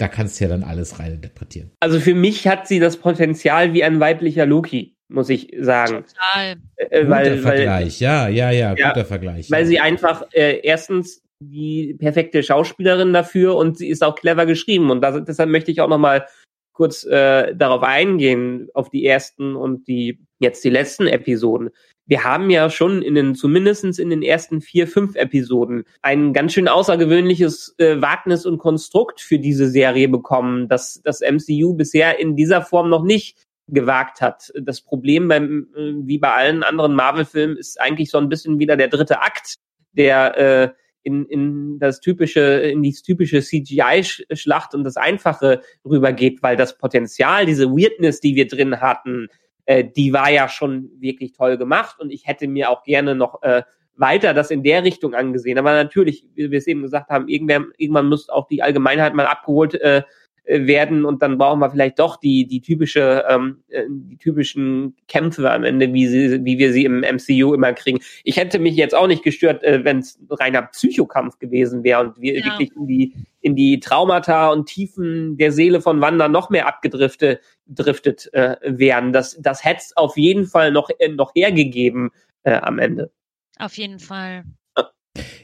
[0.00, 1.70] da kannst du ja dann alles reininterpretieren.
[1.80, 6.04] Also für mich hat sie das Potenzial wie ein weiblicher Loki, muss ich sagen.
[6.06, 6.56] Total.
[6.76, 9.50] Äh, guter weil, Vergleich, ja, ja, ja, ja, guter Vergleich.
[9.50, 9.68] Weil ja.
[9.68, 15.00] sie einfach äh, erstens die perfekte Schauspielerin dafür und sie ist auch clever geschrieben und
[15.02, 16.26] das, deshalb möchte ich auch noch mal
[16.72, 21.70] kurz äh, darauf eingehen auf die ersten und die jetzt die letzten Episoden
[22.10, 26.52] wir haben ja schon in den, zumindestens in den ersten vier, fünf Episoden ein ganz
[26.52, 32.34] schön außergewöhnliches äh, Wagnis und Konstrukt für diese Serie bekommen, das das MCU bisher in
[32.34, 34.52] dieser Form noch nicht gewagt hat.
[34.60, 38.76] Das Problem beim, äh, wie bei allen anderen Marvel-Filmen ist eigentlich so ein bisschen wieder
[38.76, 39.58] der dritte Akt,
[39.92, 40.68] der äh,
[41.04, 47.46] in, in das typische, in die typische CGI-Schlacht und das Einfache rübergeht, weil das Potenzial,
[47.46, 49.28] diese Weirdness, die wir drin hatten,
[49.70, 53.40] äh, die war ja schon wirklich toll gemacht und ich hätte mir auch gerne noch
[53.44, 53.62] äh,
[53.94, 55.58] weiter das in der Richtung angesehen.
[55.58, 59.26] Aber natürlich, wie wir es eben gesagt haben, irgendwann, irgendwann muss auch die Allgemeinheit mal
[59.26, 60.02] abgeholt äh,
[60.44, 65.50] werden und dann brauchen wir vielleicht doch die die typische ähm, äh, die typischen Kämpfe
[65.50, 68.00] am Ende, wie sie wie wir sie im MCU immer kriegen.
[68.24, 72.20] Ich hätte mich jetzt auch nicht gestört, äh, wenn es reiner Psychokampf gewesen wäre und
[72.20, 72.44] wir ja.
[72.44, 77.40] wirklich in die in die Traumata und Tiefen der Seele von Wanda noch mehr abgedriftet
[77.66, 79.12] driftet äh, wären.
[79.12, 82.10] Das das hätte es auf jeden Fall noch äh, noch hergegeben
[82.42, 83.10] äh, am Ende.
[83.58, 84.44] Auf jeden Fall.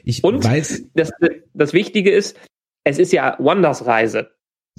[0.03, 0.85] Ich und weiß.
[0.95, 1.11] Das,
[1.53, 2.39] das Wichtige ist,
[2.83, 4.31] es ist ja Wanders Reise.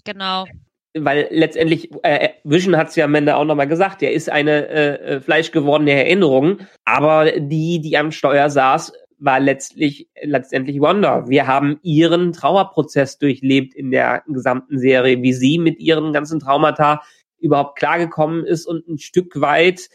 [0.04, 0.46] Genau.
[0.94, 4.68] Weil letztendlich, äh, Vision hat es ja am Ende auch nochmal gesagt, er ist eine
[4.68, 11.28] äh, äh, fleischgewordene Erinnerung, aber die, die am Steuer saß, war letztlich letztendlich Wanda.
[11.28, 17.02] Wir haben ihren Trauerprozess durchlebt in der gesamten Serie, wie sie mit ihren ganzen Traumata
[17.38, 19.88] überhaupt klargekommen ist und ein Stück weit,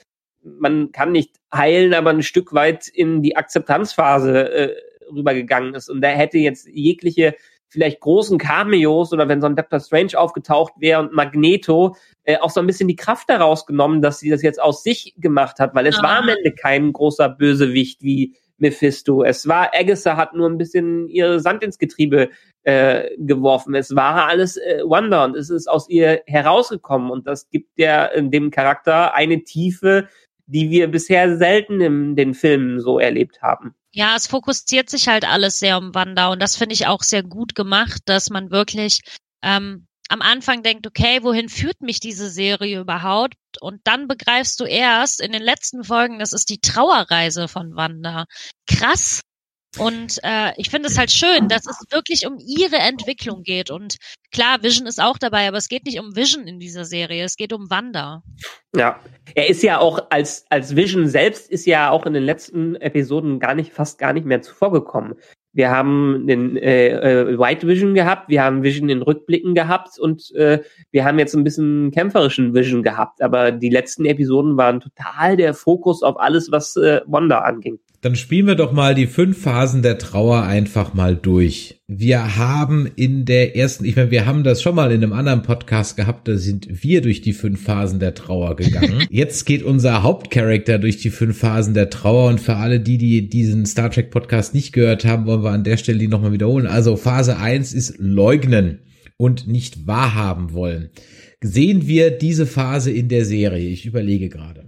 [0.44, 4.76] man kann nicht heilen, aber ein Stück weit in die Akzeptanzphase äh,
[5.12, 5.90] rübergegangen ist.
[5.90, 7.36] Und da hätte jetzt jegliche
[7.74, 12.52] vielleicht großen Cameos oder wenn so ein Doctor Strange aufgetaucht wäre und Magneto äh, auch
[12.52, 15.76] so ein bisschen die Kraft daraus genommen, dass sie das jetzt aus sich gemacht hat,
[15.76, 16.04] weil es Ah.
[16.04, 19.24] war am Ende kein großer Bösewicht wie Mephisto.
[19.24, 22.30] Es war Agatha hat nur ein bisschen ihre Sand ins Getriebe
[22.64, 23.76] äh, geworfen.
[23.76, 28.14] Es war alles äh, Wonder und es ist aus ihr herausgekommen und das gibt der
[28.14, 30.08] in dem Charakter eine Tiefe,
[30.46, 33.74] die wir bisher selten in den Filmen so erlebt haben.
[33.96, 37.22] Ja, es fokussiert sich halt alles sehr um Wanda und das finde ich auch sehr
[37.24, 39.02] gut gemacht, dass man wirklich
[39.44, 43.36] ähm, am Anfang denkt, okay, wohin führt mich diese Serie überhaupt?
[43.62, 48.26] Und dann begreifst du erst in den letzten Folgen, das ist die Trauerreise von Wanda.
[48.68, 49.22] Krass.
[49.80, 53.72] Und äh, ich finde es halt schön, dass es wirklich um ihre Entwicklung geht.
[53.72, 53.98] Und
[54.32, 57.38] klar, Vision ist auch dabei, aber es geht nicht um Vision in dieser Serie, es
[57.38, 58.22] geht um Wanda.
[58.76, 59.00] Ja,
[59.34, 63.40] er ist ja auch als als Vision selbst ist ja auch in den letzten Episoden
[63.40, 65.16] gar nicht fast gar nicht mehr zuvor gekommen.
[65.56, 70.34] Wir haben den äh, äh, White Vision gehabt, wir haben Vision in Rückblicken gehabt und
[70.36, 73.22] äh, wir haben jetzt ein bisschen kämpferischen Vision gehabt.
[73.22, 77.80] Aber die letzten Episoden waren total der Fokus auf alles, was äh, Wanda anging.
[78.04, 81.80] Dann spielen wir doch mal die fünf Phasen der Trauer einfach mal durch.
[81.88, 85.42] Wir haben in der ersten, ich meine, wir haben das schon mal in einem anderen
[85.42, 89.06] Podcast gehabt, da sind wir durch die fünf Phasen der Trauer gegangen.
[89.10, 93.30] Jetzt geht unser Hauptcharakter durch die fünf Phasen der Trauer und für alle die, die
[93.30, 96.68] diesen Star Trek Podcast nicht gehört haben, wollen wir an der Stelle die nochmal wiederholen.
[96.68, 98.80] Also Phase eins ist leugnen
[99.16, 100.90] und nicht wahrhaben wollen.
[101.40, 103.70] Sehen wir diese Phase in der Serie?
[103.70, 104.66] Ich überlege gerade.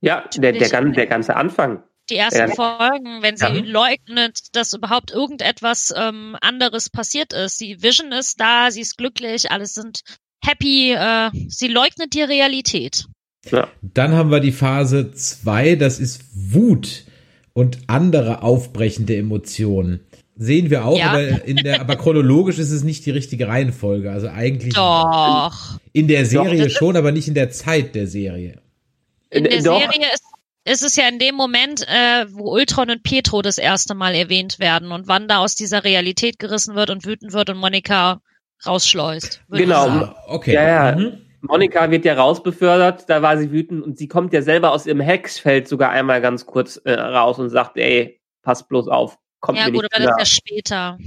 [0.00, 1.84] Ja, der, der, der ganze Anfang.
[2.10, 2.54] Die ersten Ja.
[2.54, 3.52] Folgen, wenn sie Ja.
[3.64, 7.60] leugnet, dass überhaupt irgendetwas ähm, anderes passiert ist.
[7.60, 10.00] Die Vision ist da, sie ist glücklich, alles sind
[10.44, 13.06] happy, äh, sie leugnet die Realität.
[13.50, 13.68] Ja.
[13.82, 17.04] Dann haben wir die Phase zwei, das ist Wut
[17.52, 20.00] und andere aufbrechende Emotionen.
[20.36, 21.10] Sehen wir auch, Ja.
[21.12, 24.10] aber in der, aber chronologisch ist es nicht die richtige Reihenfolge.
[24.10, 25.78] Also eigentlich Doch.
[25.92, 28.60] in der Serie ist- schon, aber nicht in der Zeit der Serie.
[29.30, 29.80] In Äh, der doch.
[29.80, 30.23] Serie ist,
[30.64, 34.58] ist es ja in dem Moment, äh, wo Ultron und Pietro das erste Mal erwähnt
[34.58, 38.20] werden und Wanda aus dieser Realität gerissen wird und wütend wird und Monika
[38.66, 39.42] rausschleust.
[39.50, 40.14] Genau.
[40.26, 40.54] okay.
[40.54, 40.96] Ja, ja.
[40.96, 41.18] Mhm.
[41.42, 45.00] Monika wird ja rausbefördert, da war sie wütend und sie kommt ja selber aus ihrem
[45.00, 49.66] Hexfeld sogar einmal ganz kurz äh, raus und sagt, ey, pass bloß auf, kommt Ja
[49.66, 50.98] mir gut, nicht aber das ist ja später.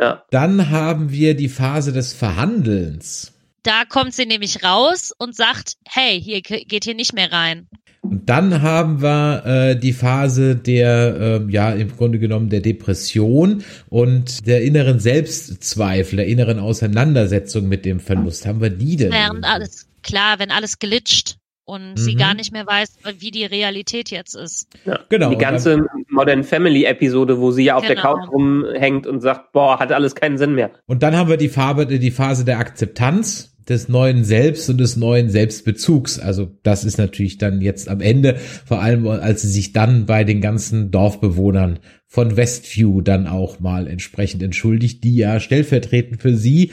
[0.00, 0.24] ja.
[0.30, 3.32] Dann haben wir die Phase des Verhandelns.
[3.64, 7.68] Da kommt sie nämlich raus und sagt, hey, hier ge- geht hier nicht mehr rein.
[8.10, 13.62] Und dann haben wir äh, die Phase der, ähm, ja, im Grunde genommen der Depression
[13.88, 18.46] und der inneren Selbstzweifel, der inneren Auseinandersetzung mit dem Verlust.
[18.46, 19.12] Haben wir die denn?
[19.12, 22.18] Während alles, klar, wenn alles glitscht und sie Mhm.
[22.18, 24.66] gar nicht mehr weiß, wie die Realität jetzt ist.
[24.84, 24.98] Ja.
[25.08, 28.14] Genau, Die und dann- ganze Modern Family Episode, wo sie ja auf der Genau.
[28.16, 30.72] Couch rumhängt und sagt, boah, hat alles keinen Sinn mehr.
[30.86, 34.96] Und dann haben wir die Farbe, die Phase der Akzeptanz des neuen Selbst und des
[34.96, 36.18] neuen Selbstbezugs.
[36.18, 40.24] Also das ist natürlich dann jetzt am Ende, vor allem als sie sich dann bei
[40.24, 46.72] den ganzen Dorfbewohnern von Westview dann auch mal entsprechend entschuldigt, die ja stellvertretend für sie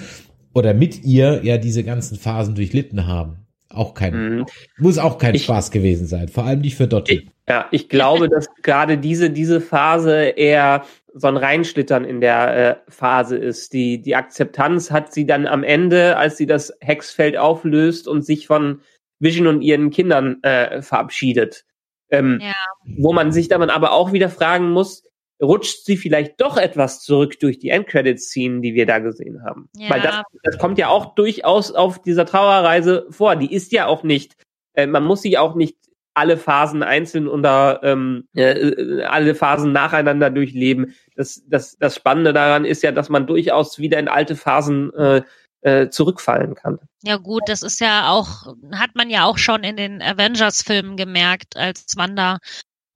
[0.53, 3.46] oder mit ihr ja diese ganzen Phasen durchlitten haben.
[3.69, 4.45] Auch kein, Mhm.
[4.77, 7.29] muss auch kein Ich- Spaß gewesen sein, vor allem nicht für Dotti.
[7.49, 12.91] Ja, ich glaube, dass gerade diese, diese Phase eher so ein Reinschlittern in der äh,
[12.91, 13.73] Phase ist.
[13.73, 18.47] Die, die Akzeptanz hat sie dann am Ende, als sie das Hexfeld auflöst und sich
[18.47, 18.81] von
[19.19, 21.65] Vision und ihren Kindern äh, verabschiedet.
[22.11, 22.53] Ähm, Ja.
[22.97, 25.03] Wo man sich dann aber auch wieder fragen muss,
[25.41, 29.69] rutscht sie vielleicht doch etwas zurück durch die Endcredit-Szenen, die wir da gesehen haben.
[29.75, 29.89] Ja.
[29.89, 33.35] Weil das, das kommt ja auch durchaus auf dieser Trauerreise vor.
[33.35, 34.35] Die ist ja auch nicht,
[34.73, 35.77] äh, man muss sie auch nicht
[36.17, 40.95] alle Phasen einzeln oder ähm, äh, äh, alle Phasen nacheinander durchleben.
[41.15, 45.21] Das, das, das Spannende daran ist ja, dass man durchaus wieder in alte Phasen äh,
[45.61, 46.79] äh, zurückfallen kann.
[47.03, 51.55] Ja gut, das ist ja auch, hat man ja auch schon in den Avengers-Filmen gemerkt,
[51.55, 52.39] als Wanda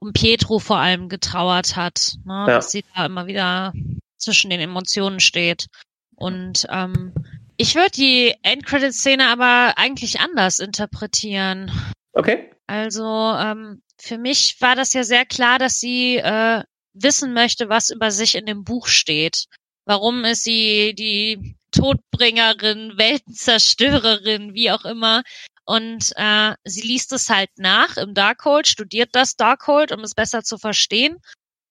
[0.01, 2.55] um Pietro vor allem getrauert hat, ne, Ja.
[2.55, 3.71] dass sie da immer wieder
[4.17, 5.67] zwischen den Emotionen steht.
[6.15, 7.13] Und ähm,
[7.57, 11.71] ich würde die Endcredit-Szene aber eigentlich anders interpretieren.
[12.13, 12.51] Okay?
[12.67, 17.89] Also ähm, für mich war das ja sehr klar, dass sie äh, wissen möchte, was
[17.89, 19.45] über sich in dem Buch steht.
[19.85, 25.23] Warum ist sie die Todbringerin, Weltenzerstörerin, wie auch immer.
[25.65, 30.43] Und äh, sie liest es halt nach im Darkhold, studiert das Darkhold, um es besser
[30.43, 31.17] zu verstehen.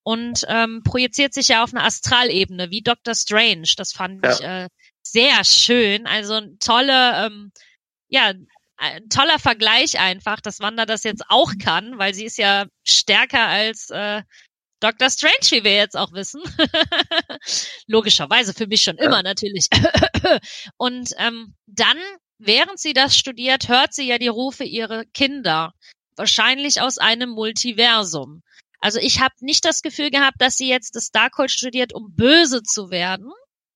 [0.03, 3.69] Und ähm, projiziert sich ja auf eine Astralebene, wie Doctor Strange.
[3.77, 4.33] Das fand Ja.
[4.33, 4.69] ich äh,
[5.03, 6.07] sehr schön.
[6.07, 7.53] Also ein tolle, ähm,
[8.09, 8.33] ja,
[8.79, 13.47] ein toller Vergleich einfach, dass Wanda das jetzt auch kann, weil sie ist ja stärker
[13.47, 14.23] als äh,
[14.81, 15.11] Dr.
[15.11, 16.41] Strange, wie wir jetzt auch wissen.
[17.87, 19.69] Logischerweise für mich schon immer natürlich.
[20.79, 21.99] Und ähm, dann,
[22.41, 25.73] während sie das studiert, hört sie ja die Rufe ihrer Kinder.
[26.17, 28.43] Wahrscheinlich aus einem Multiversum.
[28.81, 32.63] Also ich habe nicht das Gefühl gehabt, dass sie jetzt das Darkhold studiert, um böse
[32.63, 33.31] zu werden,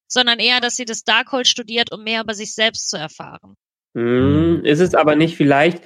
[0.09, 3.55] sondern eher, dass sie das Darkhold studiert, um mehr über sich selbst zu erfahren.
[3.95, 5.83] Hm, ist es aber nicht vielleicht,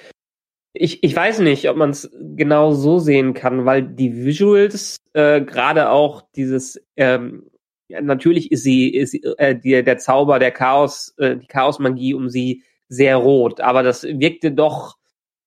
[0.72, 5.40] ich, ich weiß nicht, ob man es genau so sehen kann, weil die Visuals, äh,
[5.40, 7.50] gerade auch dieses, ähm,
[7.88, 12.28] ja, natürlich ist sie, ist äh, die, der Zauber, der Chaos, äh, die Chaosmagie um
[12.28, 14.96] sie sehr rot, aber das wirkte doch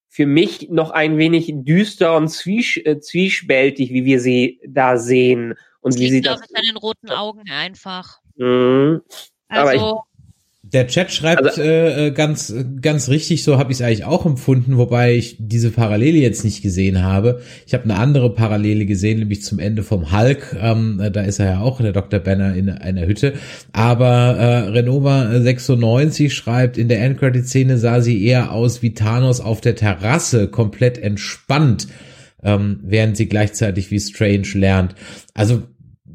[0.09, 5.55] für mich noch ein wenig düster und zwiesch, äh, zwiespältig, wie wir sie da sehen
[5.79, 6.41] und das wie sie das.
[6.41, 6.53] das.
[6.53, 8.19] an den roten Augen einfach.
[8.35, 9.01] Mhm.
[9.09, 10.03] Ich- Also
[10.73, 14.77] Der Chat schreibt Also- äh, ganz ganz richtig, so habe ich es eigentlich auch empfunden,
[14.77, 17.41] wobei ich diese Parallele jetzt nicht gesehen habe.
[17.67, 20.55] Ich habe eine andere Parallele gesehen, nämlich zum Ende vom Hulk.
[20.59, 22.19] Ähm, äh, da ist er ja auch, der Dr.
[22.19, 23.33] Banner in einer Hütte.
[23.73, 29.59] Aber äh, Renova 96 schreibt, in der Endcredit-Szene sah sie eher aus wie Thanos auf
[29.59, 31.87] der Terrasse, komplett entspannt,
[32.43, 34.95] ähm, während sie gleichzeitig wie Strange lernt.
[35.33, 35.63] Also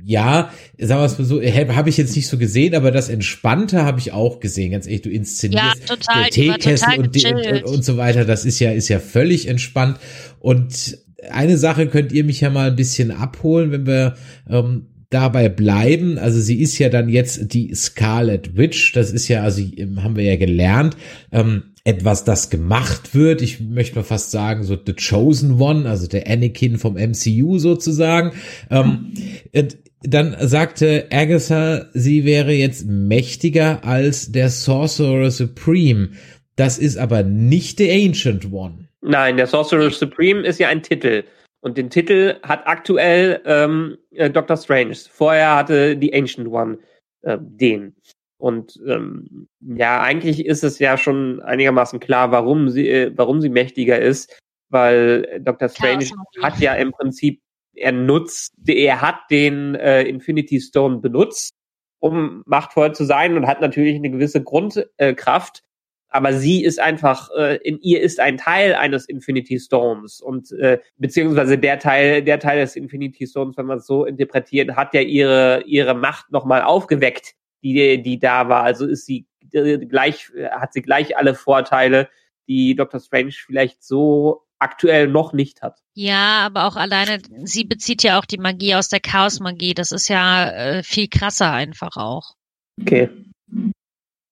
[0.09, 3.83] ja, sagen wir es mal so, habe ich jetzt nicht so gesehen, aber das Entspannte
[3.85, 4.71] habe ich auch gesehen.
[4.71, 8.25] Ganz ehrlich, du inszenierst Ja, total, der Teekessel und, und, und so weiter.
[8.25, 9.99] Das ist ja ist ja völlig entspannt.
[10.39, 14.15] Und eine Sache könnt ihr mich ja mal ein bisschen abholen, wenn wir
[14.49, 16.19] ähm, dabei bleiben.
[16.19, 18.93] Also sie ist ja dann jetzt die Scarlet Witch.
[18.93, 20.97] Das ist ja, also ähm, haben wir ja gelernt.
[21.33, 23.43] Ähm, etwas, das gemacht wird.
[23.43, 28.33] Ich möchte mal fast sagen, so The Chosen One, also der Anakin vom MCU sozusagen.
[28.71, 29.15] Ähm,
[29.53, 36.11] und dann sagte Agatha, sie wäre jetzt mächtiger als der Sorcerer Supreme.
[36.57, 38.89] Das ist aber nicht der Ancient One.
[39.03, 41.25] Nein, der Sorcerer Supreme ist ja ein Titel.
[41.61, 44.97] Und den Titel hat aktuell ähm, äh, Doctor Strange.
[45.11, 46.79] Vorher hatte die Ancient One
[47.23, 47.97] äh, den.
[48.39, 53.49] Und ähm, ja, eigentlich ist es ja schon einigermaßen klar, warum sie, äh, warum sie
[53.49, 54.39] mächtiger ist,
[54.69, 56.07] weil Doctor Strange
[56.43, 57.41] hat ja im Prinzip,
[57.77, 61.55] er nutzt, er hat den äh, Infinity Stone benutzt,
[61.99, 65.59] um machtvoll zu sein und hat natürlich eine gewisse Grundkraft.
[65.59, 65.63] Äh,
[66.09, 70.79] aber sie ist einfach, äh, in ihr ist ein Teil eines Infinity Stones und äh,
[70.97, 75.01] beziehungsweise der Teil, der Teil des Infinity Stones, wenn man es so interpretiert, hat ja
[75.01, 78.63] ihre ihre Macht nochmal aufgeweckt, die die da war.
[78.63, 82.09] Also ist sie äh, gleich, hat sie gleich alle Vorteile,
[82.49, 85.79] die Doctor Strange vielleicht so aktuell noch nicht hat.
[85.95, 89.75] Ja, aber auch alleine, sie bezieht ja auch die Magie aus der Chaosmagie.
[89.75, 92.35] Das ist ja äh, viel krasser einfach auch.
[92.81, 93.09] Okay.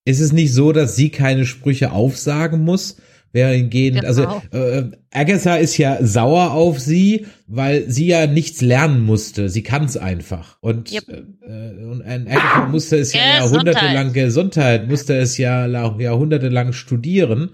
[0.06, 2.96] Ist es nicht so, dass sie keine Sprüche aufsagen muss?
[3.32, 4.06] Währendgehend, Genau.
[4.06, 9.48] also äh, Agatha ist ja sauer auf sie, weil sie ja nichts lernen musste.
[9.48, 10.56] Sie kann es einfach.
[10.60, 11.08] Und, Yep.
[11.42, 13.74] äh, und ein Agatha musste es ja Gesundheit.
[13.74, 17.50] jahrhundertelang Gesundheit, musste es ja la- jahrhundertelang studieren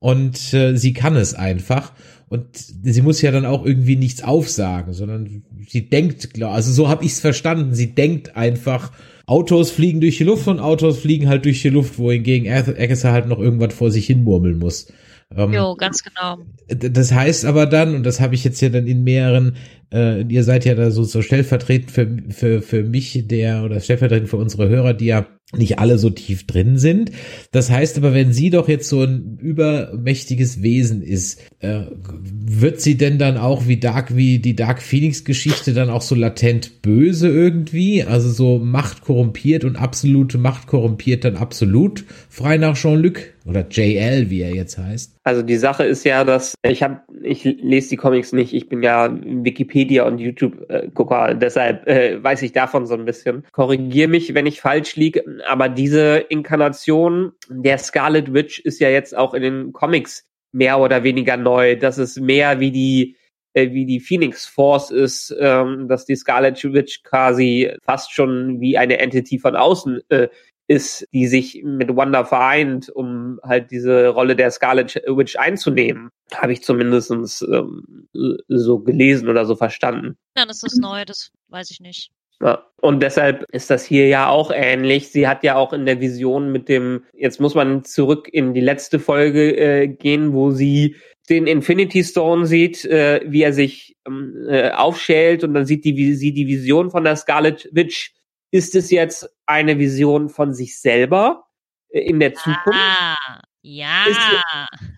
[0.00, 1.92] und äh, sie kann es einfach.
[2.32, 7.04] Und sie muss ja dann auch irgendwie nichts aufsagen, sondern sie denkt, also so habe
[7.04, 8.90] ich es verstanden, sie denkt einfach,
[9.26, 13.12] Autos fliegen durch die Luft und Autos fliegen halt durch die Luft, wohingegen Ath- Agatha
[13.12, 14.90] halt noch irgendwas vor sich hin murmeln muss.
[15.36, 16.38] Ähm, Jo, ganz genau.
[16.68, 19.56] Das heißt aber dann, und das habe ich jetzt ja dann in mehreren,
[19.92, 24.30] äh, ihr seid ja da so, so stellvertretend für, für, für mich, der, oder stellvertretend
[24.30, 27.12] für unsere Hörer, die ja nicht alle so tief drin sind.
[27.50, 32.96] Das heißt aber, wenn sie doch jetzt so ein übermächtiges Wesen ist, äh, wird sie
[32.96, 37.28] denn dann auch wie Dark, wie die Dark Phoenix Geschichte dann auch so latent böse
[37.28, 38.02] irgendwie?
[38.02, 44.30] Also so Macht korrumpiert und absolute Macht korrumpiert dann absolut frei nach Jean-Luc oder JL,
[44.30, 45.16] wie er jetzt heißt.
[45.24, 48.54] Also die Sache ist ja, dass ich habe, ich lese die Comics nicht.
[48.54, 53.04] Ich bin ja Wikipedia und YouTube äh, Gucker, deshalb äh, weiß ich davon so ein
[53.04, 53.44] bisschen.
[53.52, 59.16] Korrigier mich, wenn ich falsch liege, aber diese Inkarnation der Scarlet Witch ist ja jetzt
[59.16, 61.76] auch in den Comics mehr oder weniger neu.
[61.76, 63.16] Das ist mehr wie die
[63.54, 68.78] äh, wie die Phoenix Force ist, ähm, dass die Scarlet Witch quasi fast schon wie
[68.78, 70.28] eine Entity von außen äh,
[70.68, 76.08] ist, die sich mit Wanda vereint, um halt diese Rolle der Scarlet Witch einzunehmen.
[76.34, 78.08] Habe ich zumindestens ähm,
[78.48, 80.16] so gelesen oder so verstanden.
[80.34, 82.10] Dann ist das neu, das weiß ich nicht.
[82.42, 82.66] Ja.
[82.80, 85.10] Und deshalb ist das hier ja auch ähnlich.
[85.10, 88.60] Sie hat ja auch in der Vision mit dem, jetzt muss man zurück in die
[88.60, 90.96] letzte Folge äh, gehen, wo sie
[91.28, 96.14] den Infinity Stone sieht, äh, wie er sich ähm, äh, aufschält und dann sieht die,
[96.14, 98.14] sie die Vision von der Scarlet Witch.
[98.50, 101.44] Ist es jetzt eine Vision von sich selber
[101.90, 102.66] äh, in der Zukunft?
[102.72, 104.06] Ah, ja.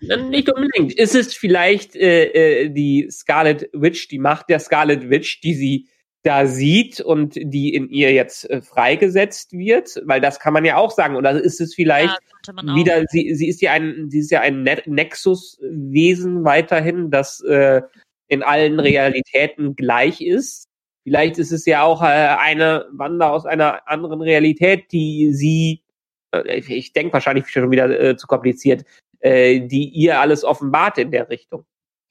[0.09, 0.93] Äh, Nicht unbedingt.
[0.93, 5.87] Ist es vielleicht äh, äh, die Scarlet Witch, die Macht der Scarlet Witch, die sie
[6.25, 10.77] da sieht und die in ihr jetzt äh, freigesetzt wird, weil das kann man ja
[10.77, 11.15] auch sagen.
[11.15, 12.17] Oder ist es vielleicht
[12.47, 17.41] ja, wieder, sie, sie ist ja ein, sie ist ja ein ne Nexus-Wesen weiterhin, das
[17.41, 17.83] äh,
[18.27, 20.65] in allen Realitäten gleich ist.
[21.03, 25.83] Vielleicht ist es ja auch äh, eine Wanda aus einer anderen Realität, die sie,
[26.31, 28.83] äh, ich denke wahrscheinlich schon wieder äh, zu kompliziert,
[29.19, 31.65] äh, die ihr alles offenbart in der Richtung.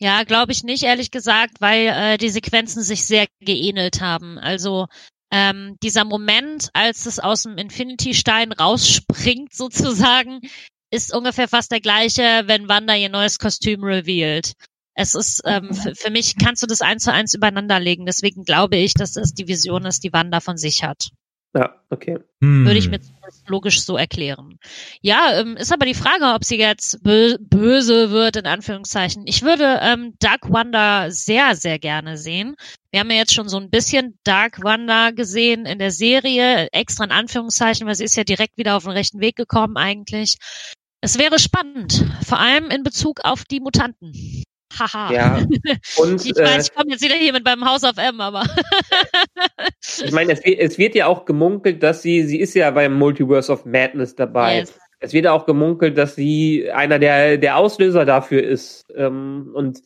[0.05, 4.39] Ja, glaube ich nicht, ehrlich gesagt, weil äh, die Sequenzen sich sehr geähnelt haben.
[4.39, 4.87] Also
[5.33, 10.41] ähm, dieser Moment, als es aus dem Infinity-Stein rausspringt, sozusagen,
[10.91, 14.53] ist ungefähr fast der gleiche, wenn Wanda ihr neues Kostüm revealed.
[14.95, 18.05] Es ist, ähm, für mich kannst du das eins zu eins übereinander legen.
[18.05, 21.09] Deswegen glaube ich, dass es die Vision ist, die Wanda von sich hat.
[21.57, 22.19] Ja, okay.
[22.41, 22.67] Hm.
[22.67, 23.01] Würde ich mir
[23.47, 24.59] logisch so erklären.
[25.03, 29.23] Ja, ähm, ist aber die Frage, ob sie jetzt bö böse wird, in Anführungszeichen.
[29.27, 32.57] Ich würde ähm, Dark Wanda sehr, sehr gerne sehen.
[32.91, 37.05] Wir haben ja jetzt schon so ein bisschen Dark Wanda gesehen in der Serie, extra
[37.05, 40.37] in Anführungszeichen, weil sie ist ja direkt wieder auf den rechten Weg gekommen eigentlich.
[41.01, 44.13] Es wäre spannend, vor allem in Bezug auf die Mutanten.
[44.79, 45.13] Haha.
[45.13, 45.37] Ja.
[45.97, 48.45] Und, ich weiß, äh, ich komme jetzt wieder hier mit beim House of M, aber.
[50.05, 53.53] ich meine, es, es, wird ja auch gemunkelt, dass sie, sie ist ja beim Multiverse
[53.53, 54.59] of Madness dabei.
[54.61, 54.79] Yes.
[55.01, 58.85] Es wird ja auch gemunkelt, dass sie einer der, der Auslöser dafür ist.
[58.97, 59.81] Ähm, und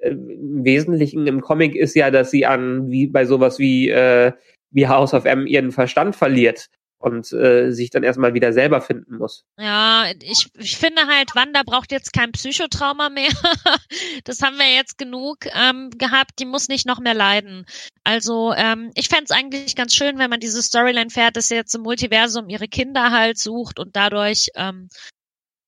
[0.00, 4.32] äh, im Wesentlichen im Comic ist ja, dass sie an, wie bei sowas wie, äh,
[4.70, 6.68] wie House of M ihren Verstand verliert
[7.04, 9.44] und äh, sich dann erstmal wieder selber finden muss.
[9.58, 13.28] Ja, ich, ich finde halt, Wanda braucht jetzt kein Psychotrauma mehr.
[14.24, 16.38] das haben wir jetzt genug ähm, gehabt.
[16.38, 17.66] Die muss nicht noch mehr leiden.
[18.04, 21.56] Also ähm, ich fände es eigentlich ganz schön, wenn man diese Storyline fährt, dass sie
[21.56, 24.88] jetzt im Multiversum ihre Kinder halt sucht und dadurch ähm,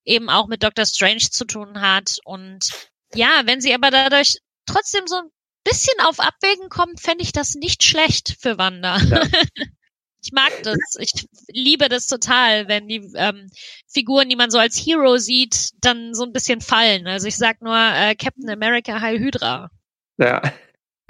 [0.07, 2.17] eben auch mit Doctor Strange zu tun hat.
[2.25, 2.71] Und
[3.15, 5.31] ja, wenn sie aber dadurch trotzdem so ein
[5.65, 8.97] bisschen auf Abwägen kommt, fände ich das nicht schlecht für Wanda.
[8.97, 9.21] Ja.
[10.27, 10.77] Ich mag das.
[10.99, 11.13] Ich
[11.53, 13.47] liebe das total, wenn die ähm,
[13.87, 17.07] Figuren, die man so als Hero sieht, dann so ein bisschen fallen.
[17.07, 19.71] Also ich sag nur äh, Captain America Heil Hydra.
[20.19, 20.43] Ja.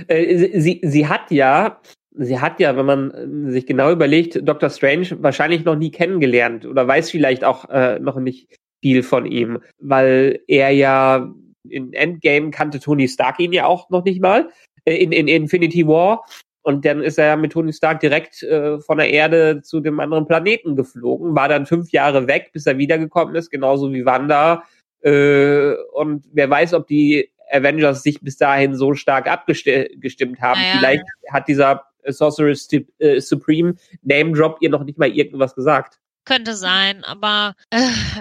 [0.07, 5.09] Äh, sie, sie hat ja, sie hat ja, wenn man sich genau überlegt, Doctor Strange
[5.23, 10.41] wahrscheinlich noch nie kennengelernt oder weiß vielleicht auch äh, noch nicht viel von ihm, weil
[10.47, 11.33] er ja
[11.71, 14.51] in Endgame kannte Tony Stark ihn ja auch noch nicht mal
[14.85, 16.27] äh, in, in Infinity War
[16.67, 20.27] und dann ist er mit Tony Stark direkt äh, von der Erde zu dem anderen
[20.27, 24.65] Planeten geflogen, war dann fünf Jahre weg, bis er wiedergekommen ist, genauso wie Wanda.
[25.01, 30.61] Äh, und wer weiß, ob die Avengers sich bis dahin so stark abgestimmt haben.
[30.61, 30.77] Naja.
[30.77, 36.01] Vielleicht hat dieser Sorceress äh, Supreme Name Drop ihr noch nicht mal irgendwas gesagt.
[36.25, 37.79] Könnte sein, aber äh,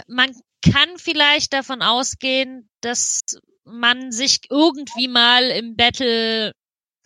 [0.07, 0.29] man
[0.63, 3.21] kann vielleicht davon ausgehen, dass
[3.63, 6.53] man sich irgendwie mal im Battle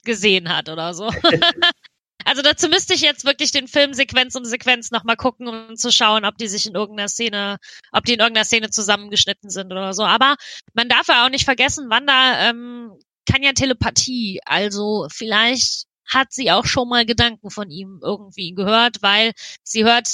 [0.04, 1.10] gesehen hat oder so.
[2.26, 5.92] also dazu müsste ich jetzt wirklich den Film Sequenz um Sequenz nochmal gucken, um zu
[5.92, 7.58] schauen, ob die sich in irgendeiner Szene,
[7.92, 10.04] ob die in irgendeiner Szene zusammengeschnitten sind oder so.
[10.04, 10.36] Aber
[10.74, 12.92] man darf ja auch nicht vergessen, Wanda ähm,
[13.30, 14.42] kann ja Telepathie.
[14.46, 19.34] Also vielleicht hat sie auch schon mal Gedanken von ihm irgendwie gehört, weil
[19.64, 20.08] sie hört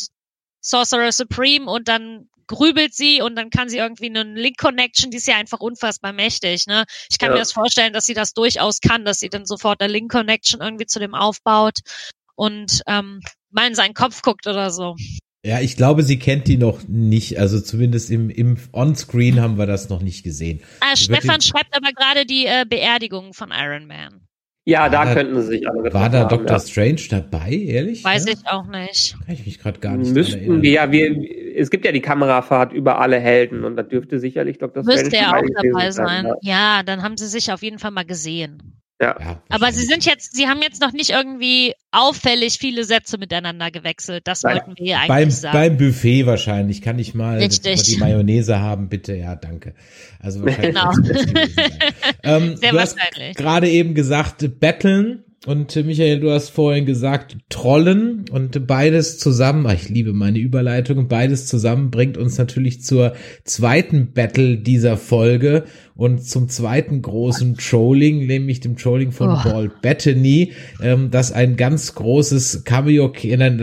[0.60, 5.28] Sorcerer Supreme und dann grübelt sie und dann kann sie irgendwie eine Link-Connection, die ist
[5.28, 6.68] ja einfach unfassbar mächtig.
[6.68, 6.86] Ne?
[7.10, 7.34] Ich kann ja.
[7.34, 10.86] mir das vorstellen, dass sie das durchaus kann, dass sie dann sofort eine Link-Connection irgendwie
[10.86, 11.80] zu dem aufbaut
[12.36, 13.22] und ähm,
[13.52, 14.96] mal in seinen Kopf guckt oder so.
[15.46, 17.40] Ja, ich glaube, sie kennt die noch nicht.
[17.40, 20.64] Also zumindest im, im On-Screen haben wir das noch nicht gesehen.
[20.80, 24.25] Ah, Stefan schreibt aber gerade die äh, Beerdigung von Iron Man.
[24.68, 26.58] Ja, da, da könnten sie sich alle War da haben, Dr.
[26.58, 26.60] Ja.
[26.60, 28.04] Strange dabei, ehrlich?
[28.04, 28.34] Weiß ja?
[28.34, 29.16] ich auch nicht.
[29.24, 32.74] Kann ich mich gerade gar nicht Müssten wir, ja, wir, es gibt ja die Kamerafahrt
[32.74, 34.84] über alle Helden und da dürfte sicherlich Dr.
[34.84, 36.26] Strange Müsste er auch dabei sein.
[36.26, 36.34] sein.
[36.42, 38.82] Ja, dann haben sie sich auf jeden Fall mal gesehen.
[39.02, 39.16] Ja.
[39.20, 43.72] ja Aber sie sind jetzt, sie haben jetzt noch nicht irgendwie auffällig viele Sätze miteinander
[43.72, 44.28] gewechselt.
[44.28, 44.56] Das Nein.
[44.56, 45.58] wollten wir hier eigentlich beim, sagen.
[45.58, 46.82] Beim Buffet wahrscheinlich.
[46.82, 49.16] Kann ich mal die Mayonnaise haben, bitte?
[49.16, 49.74] Ja, danke.
[50.20, 50.46] Also.
[50.66, 50.92] Genau.
[52.24, 53.36] ähm, Sehr wahrscheinlich.
[53.36, 59.90] Gerade eben gesagt, betteln und Michael, du hast vorhin gesagt, Trollen und beides zusammen, ich
[59.90, 65.66] liebe meine Überleitung, beides zusammen bringt uns natürlich zur zweiten Battle dieser Folge
[65.98, 69.38] und zum zweiten großen Trolling, nämlich dem Trolling von oh.
[69.42, 70.52] Paul Bettany,
[70.84, 73.14] ähm, das ein ganz großes Cameo,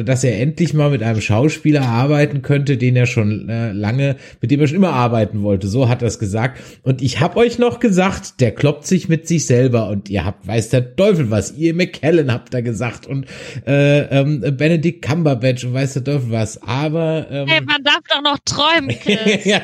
[0.05, 4.51] dass er endlich mal mit einem Schauspieler arbeiten könnte, den er schon äh, lange, mit
[4.51, 5.69] dem er schon immer arbeiten wollte.
[5.69, 6.59] So hat er es gesagt.
[6.83, 10.47] Und ich habe euch noch gesagt, der kloppt sich mit sich selber und ihr habt,
[10.47, 13.27] weiß der Teufel was, ihr McKellen habt ihr gesagt und
[13.67, 16.63] äh, ähm, Benedict Cumberbatch und weißt du doch was.
[16.63, 19.45] Aber ähm, hey, man darf doch noch träumen, Chris.
[19.45, 19.61] ja.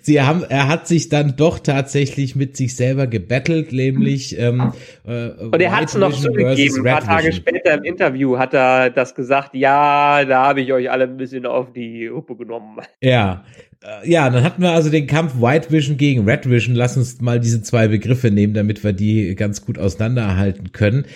[0.00, 1.97] Sie haben, er hat sich dann doch tatsächlich
[2.36, 4.72] mit sich selber gebettelt, nämlich ähm,
[5.06, 6.86] äh, und er hat es noch zugegeben.
[6.86, 9.54] Ein paar Tage später im Interview hat er das gesagt.
[9.54, 12.78] Ja, da habe ich euch alle ein bisschen auf die Huppe genommen.
[13.00, 13.44] Ja,
[13.82, 16.74] äh, ja, dann hatten wir also den Kampf White Vision gegen Red Vision.
[16.74, 21.06] Lass uns mal diese zwei Begriffe nehmen, damit wir die ganz gut auseinanderhalten können.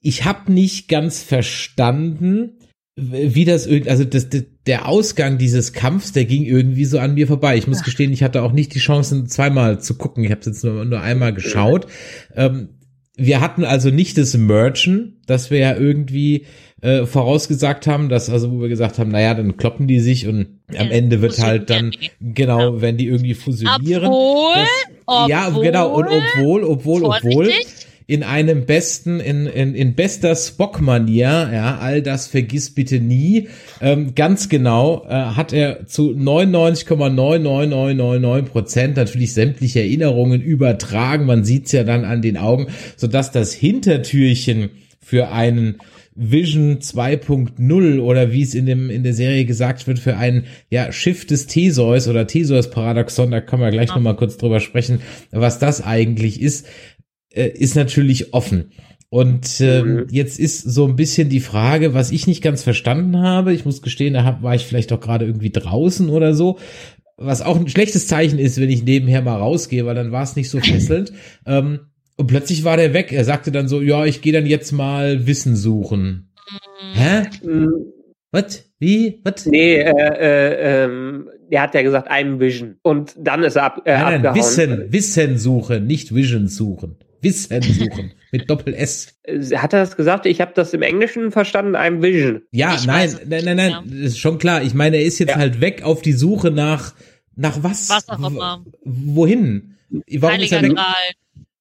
[0.00, 2.58] Ich habe nicht ganz verstanden,
[2.96, 4.28] wie das irgendwie, also das,
[4.66, 7.56] der Ausgang dieses Kampfs, der ging irgendwie so an mir vorbei.
[7.56, 7.84] Ich muss Ach.
[7.84, 10.22] gestehen, ich hatte auch nicht die Chance, zweimal zu gucken.
[10.24, 11.86] Ich habe es jetzt nur, nur einmal geschaut.
[12.36, 12.68] Ähm,
[13.16, 16.46] wir hatten also nicht das Merchen, das wir ja irgendwie
[16.82, 20.60] äh, vorausgesagt haben, dass also wo wir gesagt haben, naja, dann kloppen die sich und
[20.76, 24.06] am Ende wird halt dann genau, wenn die irgendwie fusionieren.
[24.06, 24.68] Obwohl, das,
[25.06, 27.50] obwohl, ja, genau und obwohl, obwohl, obwohl
[28.06, 33.48] in einem besten, in, in, in bester Spock-Manier, ja, all das vergiss bitte nie.
[33.80, 41.24] Ähm, ganz genau äh, hat er zu 99,99999 Prozent natürlich sämtliche Erinnerungen übertragen.
[41.24, 44.68] Man sieht's ja dann an den Augen, so dass das Hintertürchen
[45.00, 45.78] für einen
[46.16, 50.92] Vision 2.0 oder wie es in dem in der Serie gesagt wird für ein ja
[50.92, 53.96] Schiff des Theseus oder Theseus Paradoxon, da können wir gleich ja.
[53.96, 55.00] noch mal kurz drüber sprechen,
[55.32, 56.68] was das eigentlich ist,
[57.34, 58.72] äh, ist natürlich offen.
[59.10, 60.06] Und ähm, mhm.
[60.10, 63.52] jetzt ist so ein bisschen die Frage, was ich nicht ganz verstanden habe.
[63.52, 66.58] Ich muss gestehen, da hab, war ich vielleicht auch gerade irgendwie draußen oder so.
[67.16, 70.34] Was auch ein schlechtes Zeichen ist, wenn ich nebenher mal rausgehe, weil dann war es
[70.34, 71.12] nicht so fesselnd.
[71.46, 71.80] ähm,
[72.16, 73.12] und plötzlich war der weg.
[73.12, 76.30] Er sagte dann so, ja, ich gehe dann jetzt mal Wissen suchen.
[76.94, 77.22] Hä?
[77.42, 77.86] Mhm.
[78.30, 78.64] Was?
[78.80, 79.20] Wie?
[79.22, 79.46] Was?
[79.46, 82.78] Nee, äh, äh, ähm, der hat ja gesagt, I'm Vision.
[82.82, 86.96] Und dann ist er ab, äh, nein, nein, Wissen, Wissen suchen, nicht Vision suchen.
[87.24, 89.18] Wissen suchen mit Doppel S.
[89.56, 90.26] Hat er das gesagt?
[90.26, 92.42] Ich habe das im Englischen verstanden, I'm Vision.
[92.52, 94.06] Ja, nein, nein, nein, nein, ja.
[94.06, 94.62] ist schon klar.
[94.62, 95.36] Ich meine, er ist jetzt ja.
[95.36, 96.94] halt weg auf die Suche nach
[97.36, 97.88] nach was?
[97.88, 98.64] Was auch immer.
[98.84, 99.76] Wohin?
[99.88, 100.74] Warum Heiliger ist er weg?
[100.76, 100.94] Gral.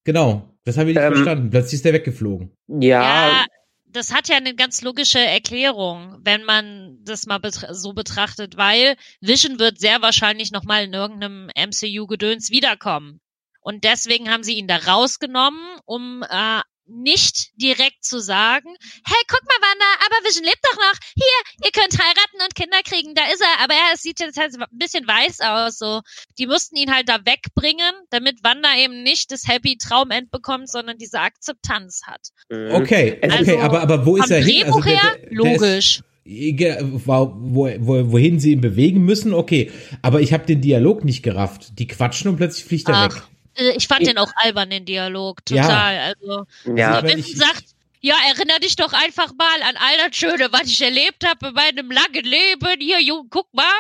[0.04, 1.50] Genau, das habe ich nicht ähm, verstanden.
[1.50, 2.52] Plötzlich ist der weggeflogen.
[2.68, 3.30] Ja.
[3.30, 3.46] ja.
[3.88, 8.96] Das hat ja eine ganz logische Erklärung, wenn man das mal betra so betrachtet, weil
[9.22, 13.20] Vision wird sehr wahrscheinlich nochmal in irgendeinem MCU-Gedöns wiederkommen.
[13.64, 18.68] Und deswegen haben sie ihn da rausgenommen, um äh, nicht direkt zu sagen,
[19.06, 21.00] hey, guck mal, Wanda, aber Vision lebt doch noch.
[21.16, 23.64] Hier, ihr könnt heiraten und Kinder kriegen, da ist er.
[23.64, 25.78] Aber er sieht jetzt halt ein bisschen weiß aus.
[25.78, 26.02] So,
[26.38, 30.98] die mussten ihn halt da wegbringen, damit Wanda eben nicht das Happy Traumend bekommt, sondern
[30.98, 32.22] diese Akzeptanz hat.
[32.50, 32.76] Mhm.
[32.76, 34.66] Okay, okay, also, aber aber wo ist er hin?
[34.66, 36.02] Also der, der, der logisch.
[36.26, 39.72] Wo, wo, wohin sie ihn bewegen müssen, okay.
[40.02, 41.78] Aber ich habe den Dialog nicht gerafft.
[41.80, 43.24] Die quatschen und plötzlich fliegt er Ach, weg.
[43.56, 45.46] Äh, ich fand ich, den auch albern, den Dialog.
[45.46, 45.96] Total.
[45.96, 46.04] Ja.
[46.04, 46.46] Also,
[46.76, 47.04] ja.
[47.04, 47.64] Vincent sagt,
[48.02, 51.54] ja, erinnere dich doch einfach mal an all das Schöne, was ich erlebt habe in
[51.54, 52.80] meinem langen Leben.
[52.80, 53.72] Hier, Junge, guck mal.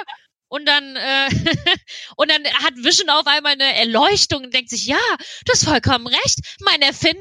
[0.47, 1.29] Und dann, äh,
[2.15, 4.99] und dann hat Vision auf einmal eine Erleuchtung und denkt sich, ja,
[5.45, 6.39] du hast vollkommen recht.
[6.61, 7.17] Mein Erfinder,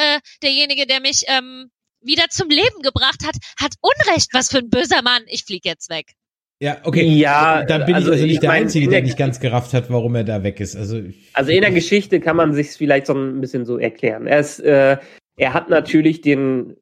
[0.00, 1.70] äh, derjenige, der mich ähm,
[2.00, 4.28] wieder zum Leben gebracht hat, hat Unrecht.
[4.32, 5.24] Was für ein böser Mann.
[5.26, 6.14] Ich flieg jetzt weg.
[6.60, 7.04] Ja, okay.
[7.04, 9.90] Ja, dann bin also ich also nicht der mein, Einzige, der nicht ganz gerafft hat,
[9.90, 10.74] warum er da weg ist.
[10.74, 11.00] Also,
[11.34, 14.26] also in der Geschichte kann man sich vielleicht so ein bisschen so erklären.
[14.26, 14.96] Er, ist, äh,
[15.36, 16.76] er hat natürlich den,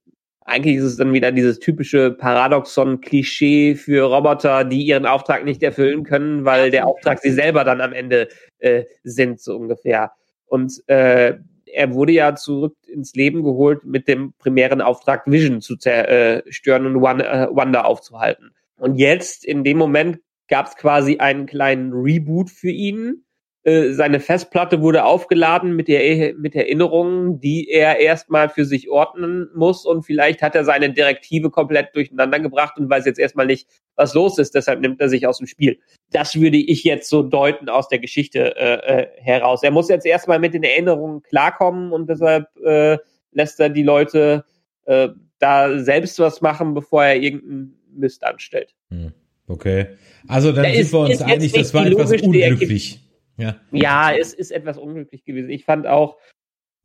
[0.47, 6.05] eigentlich ist es dann wieder dieses typische Paradoxon-Klischee für Roboter, die ihren Auftrag nicht erfüllen
[6.05, 8.29] können, weil der Auftrag sie selber dann am Ende
[8.61, 10.13] äh, sind, so ungefähr.
[10.47, 11.35] Und äh,
[11.67, 17.03] er wurde ja zurück ins Leben geholt mit dem primären Auftrag, Vision zu zerstören und
[17.03, 18.53] Wanda aufzuhalten.
[18.79, 20.19] Und jetzt, in dem Moment,
[20.49, 23.25] gab es quasi einen kleinen Reboot für ihn.
[23.65, 29.49] Äh, seine Festplatte wurde aufgeladen mit, der, mit Erinnerungen, die er erstmal für sich ordnen
[29.57, 29.85] muss.
[29.85, 34.15] Und vielleicht hat er seine Direktive komplett durcheinander gebracht und weiß jetzt erstmal nicht, was
[34.15, 34.55] los ist.
[34.55, 35.81] Deshalb nimmt er sich aus dem Spiel.
[36.13, 39.65] Das würde ich jetzt so deuten aus der Geschichte äh, äh heraus.
[39.65, 42.99] Er muss jetzt erstmal mit den Erinnerungen klarkommen und deshalb äh,
[43.33, 44.45] lässt er die Leute
[44.85, 45.09] äh,
[45.41, 48.75] da selbst was machen, bevor er irgendeinen Mist anstellt.
[48.91, 49.13] Hm,
[49.47, 49.89] okay.
[50.29, 53.01] Also dann da sind ist, wir uns einig, das war etwas unglücklich.
[53.37, 55.51] Ja, ja es ist etwas unglücklich gewesen.
[55.51, 56.17] Ich fand auch.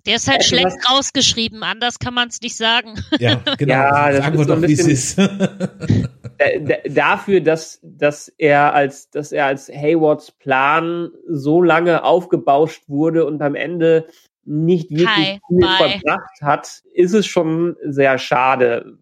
[0.06, 2.96] Der ist halt schlecht rausgeschrieben, anders kann man es nicht sagen.
[3.20, 3.74] Ja, genau.
[3.74, 5.18] Ja, Sagen wir doch, wie es ist.
[6.90, 13.42] dafür, dass, dass er als, dass er als Haywards Plan so lange aufgebauscht wurde und
[13.42, 14.08] am Ende
[14.44, 15.78] nicht wirklich Hi, viel bye.
[15.78, 18.98] verbracht hat, ist es schon sehr schade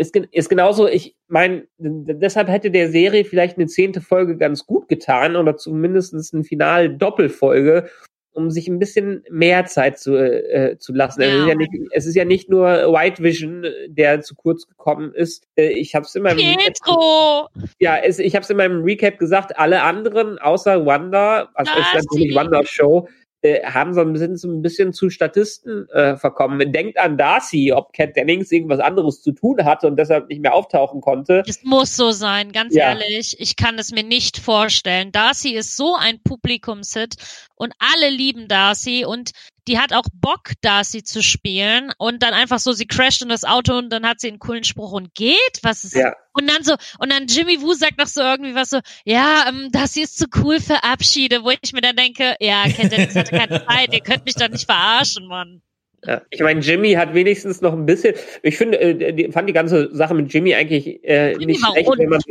[0.00, 4.88] ist, ist genauso, ich meine, deshalb hätte der Serie vielleicht eine zehnte Folge ganz gut
[4.88, 7.88] getan oder zumindest eine Final-Doppelfolge,
[8.32, 11.20] um sich ein bisschen mehr Zeit zu, äh, zu lassen.
[11.20, 11.28] Ja.
[11.28, 15.12] Es, ist ja nicht, es ist ja nicht nur White Vision, der zu kurz gekommen
[15.12, 15.46] ist.
[15.56, 17.48] Äh, Ich habe es in meinem Pietro!
[17.78, 19.58] ja, es, ich habe es in meinem Recap gesagt.
[19.58, 23.06] Alle anderen außer Wanda, also es ist natürlich Wanda Show,
[23.42, 26.72] äh, haben so ein bisschen, so ein bisschen zu Statisten äh, verkommen.
[26.72, 30.54] Denkt an Darcy, ob Cat Dennings irgendwas anderes zu tun hatte und deshalb nicht mehr
[30.54, 31.42] auftauchen konnte.
[31.46, 32.90] Es muss so sein, ganz Ja.
[32.90, 33.36] ehrlich.
[33.38, 35.12] Ich kann es mir nicht vorstellen.
[35.12, 37.14] Darcy ist so ein Publikumshit
[37.60, 39.32] und alle lieben Darcy und
[39.68, 43.44] die hat auch Bock, Darcy zu spielen und dann einfach so, sie crasht in das
[43.44, 45.60] Auto und dann hat sie einen coolen Spruch und geht.
[45.62, 46.16] Was ist Ja.
[46.32, 49.68] Und dann so, und dann Jimmy Woo sagt noch so irgendwie was so, ja, ähm,
[49.72, 53.36] Darcy ist zu cool für Abschiede, wo ich mir dann denke, ja, Cat Dennings hatte
[53.36, 55.60] keine Zeit, ihr könnt mich doch nicht verarschen, Mann.
[56.06, 56.22] Ja.
[56.30, 58.14] Ich meine, Jimmy hat wenigstens noch ein bisschen.
[58.42, 61.90] Ich finde, äh, die, fand die ganze Sache mit Jimmy eigentlich äh, Jimmy nicht schlecht,
[61.94, 62.22] wenn man,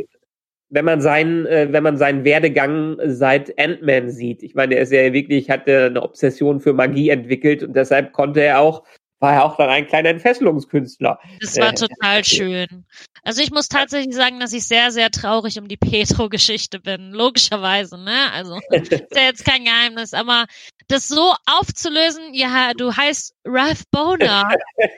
[0.70, 4.42] wenn man seinen, äh, wenn man seinen Werdegang seit Ant-Man sieht.
[4.42, 8.12] Ich meine, er ist ja wirklich, hat äh, eine Obsession für Magie entwickelt und deshalb
[8.12, 8.84] konnte er auch,
[9.18, 11.18] war er auch dann ein kleiner Entfesselungskünstler.
[11.40, 12.66] Das war Äh, total schön.
[13.22, 17.10] Also ich muss tatsächlich sagen, dass ich sehr, sehr traurig um die Petro-Geschichte bin.
[17.12, 18.32] Logischerweise, ne?
[18.32, 20.46] Also ist ja jetzt kein Geheimnis, aber
[20.88, 24.48] das so aufzulösen, ja, du heißt Ralph Boner.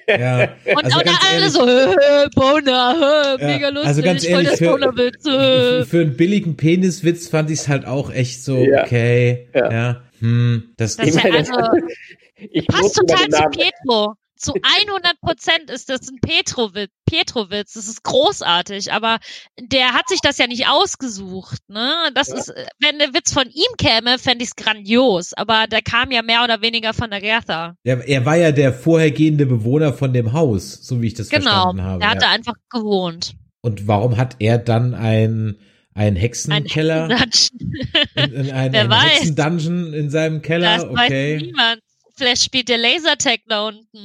[0.08, 0.48] Ja.
[0.74, 4.30] Und, Also und alle ehrlich- so, hö, Boner, hö, Ja, mega lustig, also ganz voll
[4.32, 4.78] ehrlich, das für-.
[5.22, 5.84] Für, hö.
[5.84, 8.84] für einen billigen Peniswitz fand ich es halt auch echt so, Ja.
[8.84, 9.48] okay.
[9.54, 9.72] Ja.
[9.72, 10.02] Ja.
[10.20, 11.52] Hm, das, Das ist ja also,
[12.36, 14.14] ich passt total zu Petro.
[14.42, 16.90] Zu 100 Prozent ist das ein Petrowitz.
[17.08, 17.74] Petrowitz.
[17.74, 19.18] Das ist großartig, aber
[19.60, 21.58] der hat sich das ja nicht ausgesucht.
[21.68, 22.36] Ne, das Ja.
[22.36, 25.32] ist, wenn der Witz von ihm käme, fände ich es grandios.
[25.34, 27.74] Aber der kam ja mehr oder weniger von der Gertha.
[27.84, 31.50] er, er war ja der vorhergehende Bewohner von dem Haus, so wie ich das Genau.
[31.50, 31.98] verstanden habe.
[32.00, 32.28] Der hat ja.
[32.28, 33.34] da einfach gewohnt.
[33.60, 35.56] Und warum hat er dann ein,
[35.94, 37.86] ein Ein Hexenkeller, Hexendungeon.
[38.16, 39.02] in, in ein, Wer ein weiß.
[39.20, 40.78] Hexendungeon in seinem Keller?
[40.78, 41.36] Das weiß okay.
[41.42, 41.80] niemand.
[42.22, 43.98] Vielleicht spielt der Lasertag da unten.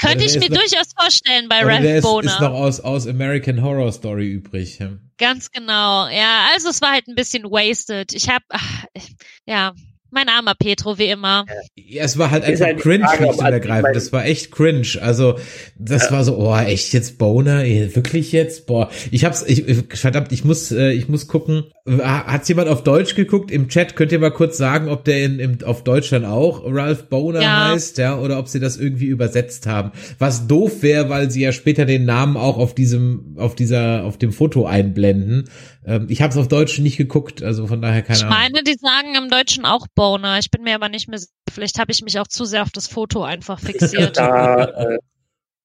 [0.00, 2.30] Könnte ich ist mir noch- durchaus vorstellen bei Ralph ist, Boner.
[2.32, 4.78] ist noch aus, aus American Horror Story übrig.
[5.18, 6.06] Ganz genau.
[6.06, 8.12] Ja, also es war halt ein bisschen wasted.
[8.14, 8.44] Ich habe,
[9.44, 9.72] ja,
[10.12, 11.46] mein armer Petro wie immer.
[11.74, 13.82] Ja, es war halt einfach halt cringe, Frage, ergreifend.
[13.82, 14.86] meine- Das war echt cringe.
[15.00, 15.38] Also,
[15.78, 17.64] das war so, oh, echt jetzt Boner?
[17.64, 18.66] Wirklich jetzt?
[18.66, 18.90] Boah.
[19.10, 21.64] Ich hab's, ich, verdammt, ich muss, äh, ich muss gucken.
[21.88, 23.50] Ha- Hat's jemand auf Deutsch geguckt?
[23.50, 26.62] Im Chat könnt ihr mal kurz sagen, ob der in, im, auf Deutsch dann auch
[26.64, 27.70] Ralph Boner Ja.
[27.72, 29.92] heißt, ja, oder ob sie das irgendwie übersetzt haben.
[30.18, 34.18] Was doof wäre, weil sie ja später den Namen auch auf diesem, auf dieser, auf
[34.18, 35.48] dem Foto einblenden.
[35.84, 38.38] Ähm, ich habe es auf Deutsch nicht geguckt, also von daher keine Ich Ahnung.
[38.38, 40.38] meine, die sagen im Deutschen auch Boner.
[40.38, 41.32] Ich bin mir aber nicht mehr sicher.
[41.50, 44.16] Vielleicht habe ich mich auch zu sehr auf das Foto einfach fixiert.
[44.16, 44.98] da, äh,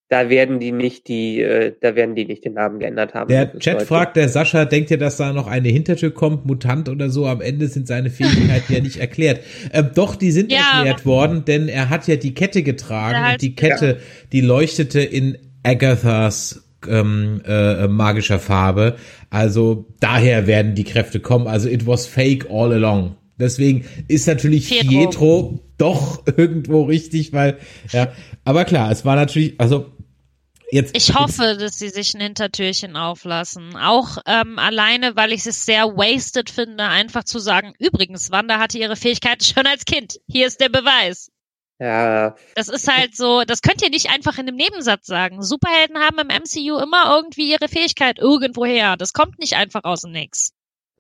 [0.10, 3.28] da werden die nicht die, äh, da werden die nicht den Namen geändert haben.
[3.30, 3.86] Der Chat Leute.
[3.86, 7.26] fragt, der Sascha, denkt ihr, dass da noch eine Hintertür kommt, Mutant oder so?
[7.28, 9.42] Am Ende sind seine Fähigkeiten ja nicht erklärt.
[9.74, 10.60] Ähm, doch, die sind Ja.
[10.78, 13.34] erklärt worden, denn er hat ja die Kette getragen Ja, halt.
[13.34, 14.00] und die Kette,
[14.32, 18.98] die leuchtete in Agathas ähm, äh, magischer Farbe.
[19.30, 21.48] Also daher werden die Kräfte kommen.
[21.48, 23.16] Also it was fake all along.
[23.40, 24.90] Deswegen ist natürlich Pietro.
[24.90, 27.60] Pietro doch irgendwo richtig, weil
[27.92, 28.12] ja.
[28.44, 29.92] Aber klar, es war natürlich, also
[30.72, 30.96] jetzt.
[30.98, 33.76] Ich hoffe, dass sie sich ein Hintertürchen auflassen.
[33.76, 38.80] Auch ähm, alleine, weil ich es sehr wasted finde, einfach zu sagen, übrigens, Wanda hatte
[38.80, 40.20] ihre Fähigkeiten schon als Kind.
[40.28, 41.30] Hier ist der Beweis.
[41.80, 45.44] Ja, Das ist halt so, das könnt ihr nicht einfach in einem Nebensatz sagen.
[45.44, 48.98] Superhelden haben im MCU immer irgendwie ihre Fähigkeit irgendwoher.
[48.98, 50.54] Das kommt nicht einfach aus dem Nix.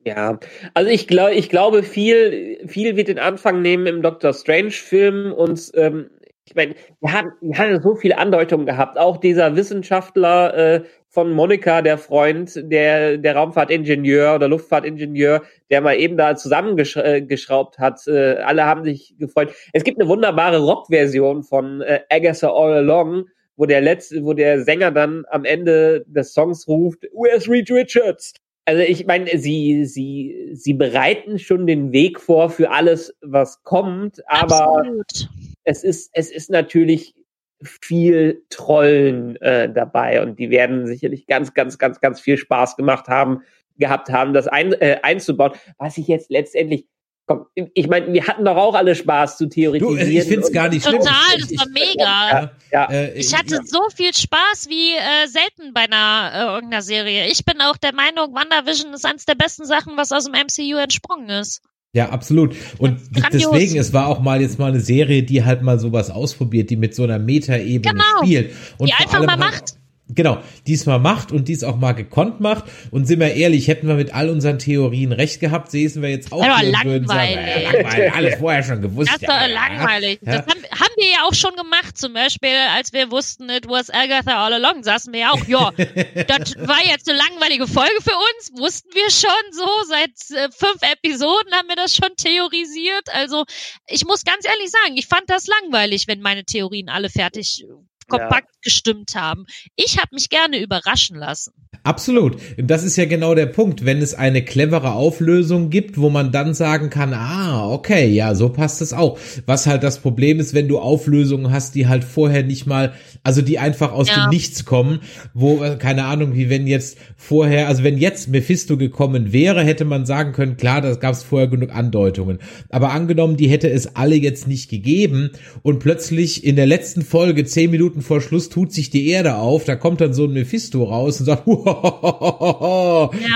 [0.05, 0.39] ja.
[0.73, 5.33] Also ich glaube, ich glaube, viel, viel wird den Anfang nehmen im Doctor Strange Film
[5.33, 6.09] und ähm,
[6.45, 8.97] ich meine, wir hatten, wir hatten so viele Andeutungen gehabt.
[8.97, 10.83] Auch dieser Wissenschaftler äh,
[11.17, 15.41] von Monika, der Freund, der der Raumfahrtingenieur oder Luftfahrtingenieur,
[15.71, 18.05] der mal eben da zusammengeschraubt hat.
[18.05, 19.51] Äh, alle haben sich gefreut.
[19.73, 24.61] Es gibt eine wunderbare Rockversion von äh, Agatha All Along, wo der letzte, wo der
[24.63, 28.35] Sänger dann am Ende des Songs ruft, Where's Reed Richards?
[28.65, 34.21] Also ich meine, sie, sie, sie bereiten schon den Weg vor für alles, was kommt,
[34.27, 35.29] aber Absolut.
[35.63, 37.15] es ist, es ist natürlich
[37.63, 43.07] viel Trollen äh, dabei und die werden sicherlich ganz, ganz, ganz, ganz viel Spaß gemacht
[43.07, 43.41] haben,
[43.77, 46.85] gehabt haben, das ein, äh, einzubauen, was ich jetzt letztendlich,
[47.25, 50.11] komm, ich meine, wir hatten doch auch alle Spaß zu Du, theoretisieren.
[50.11, 50.99] ich find's und- gar nicht schlimm.
[50.99, 52.51] Total, das war mega.
[52.71, 57.27] Ja, Äh, Ich hatte so viel Spaß wie äh, selten bei einer äh, irgendeiner Serie.
[57.27, 60.77] Ich bin auch der Meinung, WandaVision ist eines der besten Sachen, was aus dem MCU
[60.77, 61.61] entsprungen ist.
[61.93, 62.55] Ja, absolut.
[62.77, 62.99] Und
[63.33, 66.75] deswegen, es war auch mal jetzt mal eine Serie, die halt mal sowas ausprobiert, die
[66.75, 68.03] mit so einer Metaebene Genau.
[68.23, 68.51] spielt.
[68.77, 69.73] Und Die vor einfach allem mal halt, macht.
[70.09, 72.65] genau, diesmal macht und dies auch mal gekonnt macht.
[72.91, 76.31] Und sind wir ehrlich, hätten wir mit all unseren Theorien recht gehabt, säßen wir jetzt
[76.31, 77.55] auch Aber hier und würden sagen, langweilig.
[77.55, 79.09] äh, langweilig, alles vorher schon gewusst.
[79.09, 80.19] Das ist doch ja, langweilig.
[80.23, 80.37] Ja.
[80.37, 81.97] Das haben, haben wir ja auch schon gemacht.
[81.97, 85.71] Zum Beispiel, als wir wussten, it was Agatha all along, saßen wir ja auch, ja,
[86.27, 88.51] das war jetzt eine langweilige Folge für uns.
[88.57, 89.67] Wussten wir schon so.
[89.87, 93.07] Seit äh, fünf Episoden haben wir das schon theorisiert.
[93.13, 93.45] Also,
[93.87, 97.67] ich muss ganz ehrlich sagen, ich fand das langweilig, wenn meine Theorien alle fertig äh,
[98.09, 99.45] kompakt gestimmt haben.
[99.75, 101.66] Ich habe mich gerne überraschen lassen.
[101.87, 102.35] Absolut.
[102.57, 103.85] Und das ist ja genau der Punkt.
[103.85, 108.49] Wenn es eine clevere Auflösung gibt, wo man dann sagen kann, ah, okay, ja, so
[108.49, 109.17] passt es auch.
[109.45, 112.91] Was halt das Problem ist, wenn du Auflösungen hast, die halt vorher nicht mal,
[113.23, 114.25] also die einfach aus Ja.
[114.25, 114.99] dem Nichts kommen,
[115.33, 119.85] wo, äh, keine Ahnung, wie wenn jetzt vorher, also wenn jetzt Mephisto gekommen wäre, hätte
[119.85, 122.39] man sagen können, klar, da gab es vorher genug Andeutungen.
[122.69, 125.29] Aber angenommen, die hätte es alle jetzt nicht gegeben
[125.63, 129.63] und plötzlich in der letzten Folge, zehn Minuten vor Schluss, tut sich die Erde auf,
[129.63, 131.47] da kommt dann so ein Mephisto raus und sagt,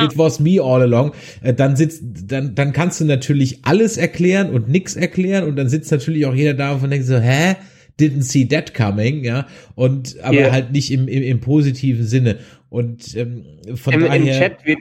[0.03, 1.11] it was me all along,
[1.41, 5.69] Äh, dann sitzt, dann, dann kannst du natürlich alles erklären und nix erklären und dann
[5.69, 7.55] sitzt natürlich auch jeder da und denkt so, hä?
[7.99, 10.51] Didn't see that coming, ja, und aber Ja.
[10.51, 12.37] halt nicht im, im, im positiven Sinne.
[12.69, 13.43] Und ähm,
[13.75, 14.15] von Im, daher.
[14.15, 14.79] im Chat wird,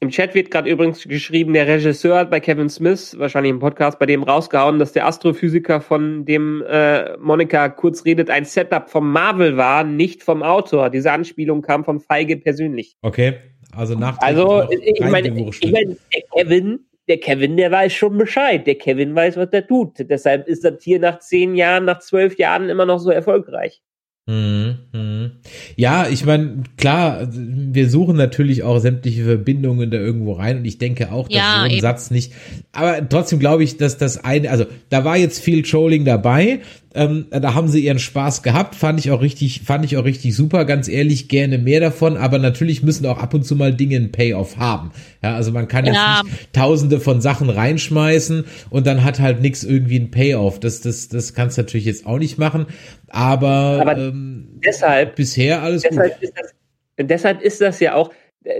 [0.00, 3.98] im Chat wird gerade übrigens geschrieben, der Regisseur hat bei Kevin Smith, wahrscheinlich im Podcast,
[3.98, 9.10] bei dem rausgehauen, dass der Astrophysiker, von dem äh, Monika kurz redet, ein Setup vom
[9.10, 10.90] Marvel war, nicht vom Autor.
[10.90, 12.96] Diese Anspielung kam von Feige persönlich.
[13.02, 13.38] Okay,
[13.74, 18.66] also nach Also, ich meine, ich meine, der Kevin, der Kevin, der weiß schon Bescheid.
[18.66, 19.96] Der Kevin weiß, was der tut.
[19.98, 23.82] Deshalb ist das hier nach zehn Jahren, nach zwölf Jahren immer noch so erfolgreich.
[24.28, 25.30] Mhm, mhm.
[25.76, 30.76] Ja, ich meine, klar, wir suchen natürlich auch sämtliche Verbindungen da irgendwo rein und ich
[30.76, 31.80] denke auch, dass Ja, so ein eben.
[31.80, 32.34] Satz nicht,
[32.72, 36.60] aber trotzdem glaube ich, dass das eine, also da war jetzt viel Trolling dabei,
[36.94, 40.34] ähm, da haben sie ihren Spaß gehabt, fand ich auch richtig, fand ich auch richtig
[40.34, 43.96] super, ganz ehrlich, gerne mehr davon, aber natürlich müssen auch ab und zu mal Dinge
[43.96, 44.92] einen Payoff haben.
[45.22, 45.92] Ja, also man kann Ja.
[45.92, 50.60] jetzt nicht tausende von Sachen reinschmeißen und dann hat halt nichts irgendwie einen Payoff.
[50.60, 52.66] Das, das, das kannst du natürlich jetzt auch nicht machen,
[53.08, 55.92] aber, Aber ähm, Deshalb bisher alles gut.
[55.92, 56.54] deshalb ist das,
[56.98, 58.10] deshalb ist das ja auch,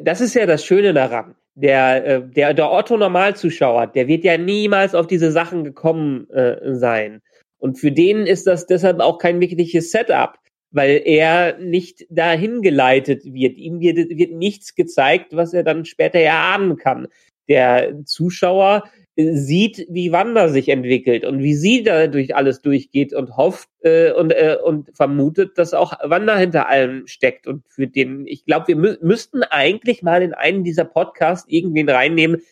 [0.02, 1.34] das ist ja das Schöne daran.
[1.54, 6.74] Der, äh, der, der Otto Normalzuschauer, der wird ja niemals auf diese Sachen gekommen äh,
[6.76, 7.20] sein.
[7.58, 10.38] Und für den ist das deshalb auch kein wirkliches Setup,
[10.70, 13.56] weil er nicht dahin geleitet wird.
[13.56, 17.08] Ihm wird, wird nichts gezeigt, was er dann später erahnen kann.
[17.48, 18.84] Der Zuschauer
[19.16, 23.68] äh, sieht, wie Wanda sich entwickelt und wie sie da durch alles durchgeht und hofft
[23.80, 27.46] äh, und, äh, und vermutet, dass auch Wanda hinter allem steckt.
[27.46, 31.88] Und für den, ich glaube, wir mü müssten eigentlich mal in einen dieser Podcasts irgendwen
[31.88, 32.42] reinnehmen,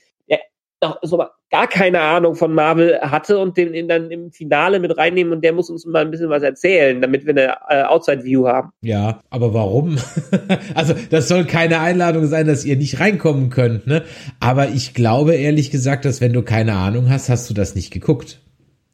[0.87, 5.32] noch so gar keine Ahnung von Marvel hatte und den, dann im Finale mit reinnehmen
[5.32, 8.70] und der muss uns mal ein bisschen was erzählen, damit wir eine äh, Outside-View haben.
[8.82, 9.99] Ja, aber warum?
[10.74, 14.03] also, das soll keine Einladung sein, dass ihr nicht reinkommen könnt, ne?
[14.41, 17.93] Aber ich glaube ehrlich gesagt, dass wenn du keine Ahnung hast, hast du das nicht
[17.93, 18.41] geguckt.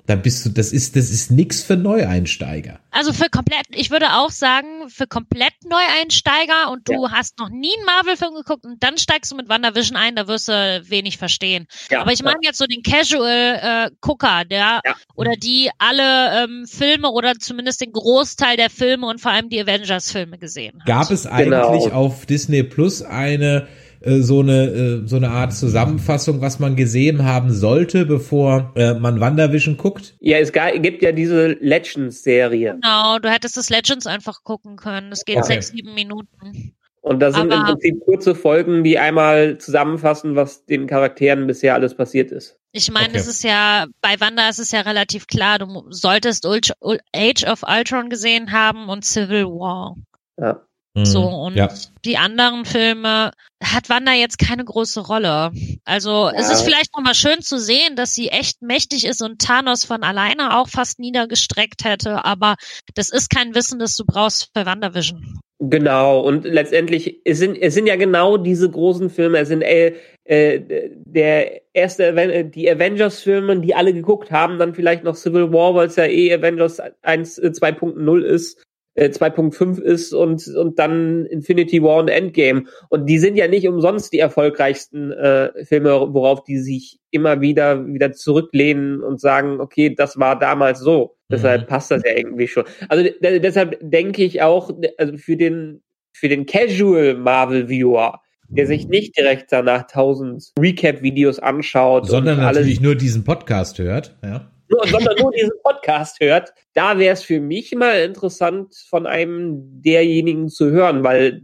[0.06, 2.80] Dann bist du, das ist, das ist nix für Neueinsteiger.
[2.90, 7.70] Also für komplett, ich würde auch sagen, für komplett Neueinsteiger und du hast noch nie
[7.76, 11.68] einen Marvel-Film geguckt und dann steigst du mit WandaVision ein, da wirst du wenig verstehen.
[11.88, 14.94] Ja, Aber ich meine jetzt so den Casual-Gucker, der Ja.
[15.14, 19.60] oder die alle ähm, Filme oder zumindest den Großteil der Filme und vor allem die
[19.60, 20.86] Avengers-Filme gesehen hat.
[20.86, 21.90] Gab es eigentlich Genau.
[21.94, 23.68] auf Disney Plus eine
[24.04, 28.94] äh, so eine äh, so eine Art Zusammenfassung, was man gesehen haben sollte, bevor äh,
[28.94, 30.14] man WandaVision guckt?
[30.20, 32.74] Ja, es gibt ja diese Legends-Serie.
[32.74, 35.10] Genau, du hättest das Legends einfach gucken können.
[35.10, 35.42] Das geht Ja.
[35.42, 36.74] sechs, sieben Minuten.
[37.00, 41.74] Und da sind im Aber- Prinzip kurze Folgen, die einmal zusammenfassen, was den Charakteren bisher
[41.74, 42.58] alles passiert ist.
[42.70, 43.18] Ich meine, Okay.
[43.18, 48.08] es ist ja, bei Wanda ist es ja relativ klar, du solltest Age of Ultron
[48.08, 49.96] gesehen haben und Civil War.
[50.40, 50.62] Ja.
[50.94, 51.34] So, Mhm.
[51.34, 51.68] und ja.
[52.04, 53.30] die anderen Filme
[53.64, 55.50] hat Wanda jetzt keine große Rolle.
[55.86, 56.52] Also es Ja.
[56.54, 60.58] ist vielleicht nochmal schön zu sehen, dass sie echt mächtig ist und Thanos von alleine
[60.58, 62.56] auch fast niedergestreckt hätte, aber
[62.94, 65.40] das ist kein Wissen, das du brauchst für WandaVision.
[65.60, 69.94] Genau, und letztendlich, es sind, es sind ja genau diese großen Filme, es sind äh,
[70.24, 70.60] äh,
[71.06, 75.86] der erste, äh, die Avengers-Filme, die alle geguckt haben, dann vielleicht noch Civil War, weil
[75.86, 78.60] es ja eh Avengers 1, äh, 2.0 ist,
[78.94, 82.64] äh, 2.5 ist und, und dann Infinity War und Endgame.
[82.88, 87.86] Und die sind ja nicht umsonst die erfolgreichsten äh, Filme, worauf die sich immer wieder,
[87.86, 91.16] wieder zurücklehnen und sagen, okay, das war damals so.
[91.30, 91.66] Deshalb Mhm.
[91.66, 92.64] passt das ja irgendwie schon.
[92.88, 95.82] Also de- deshalb denke ich auch, also für den,
[96.12, 102.82] für den Casual Marvel Viewer, der sich nicht direkt danach tausend Recap-Videos anschaut, Sondern natürlich
[102.82, 104.51] nur diesen Podcast hört, ja.
[104.84, 110.48] Sondern nur diesen Podcast hört, da wäre es für mich mal interessant, von einem derjenigen
[110.48, 111.42] zu hören, weil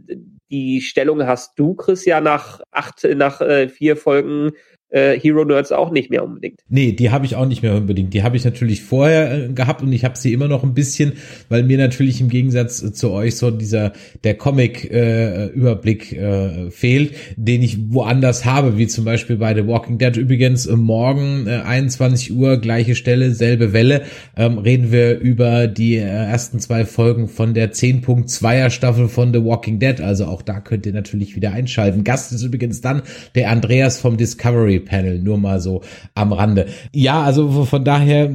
[0.49, 4.51] die Stellung hast du, Chris, ja nach acht, nach äh, vier Folgen
[4.89, 6.61] äh, Hero Nerds auch nicht mehr unbedingt.
[6.67, 8.13] Nee, die habe ich auch nicht mehr unbedingt.
[8.13, 11.13] Die habe ich natürlich vorher äh, gehabt und ich habe sie immer noch ein bisschen,
[11.47, 16.71] weil mir natürlich im Gegensatz äh, zu euch so dieser der Comic äh, Überblick äh,
[16.71, 20.15] fehlt, den ich woanders habe, wie zum Beispiel bei The Walking Dead.
[20.17, 24.03] Übrigens äh, morgen äh, 21 Uhr gleiche Stelle, selbe Welle,
[24.35, 29.43] ähm, reden wir über die äh, ersten zwei Folgen von der 10.2er Staffel von The
[29.43, 30.01] Walking Dead.
[30.01, 32.03] Also auch da könnt ihr natürlich wieder einschalten.
[32.03, 33.03] Gast ist übrigens dann
[33.35, 35.81] der Andreas vom Discovery Panel, nur mal so
[36.15, 36.67] am Rande.
[36.93, 38.31] Ja, also von daher,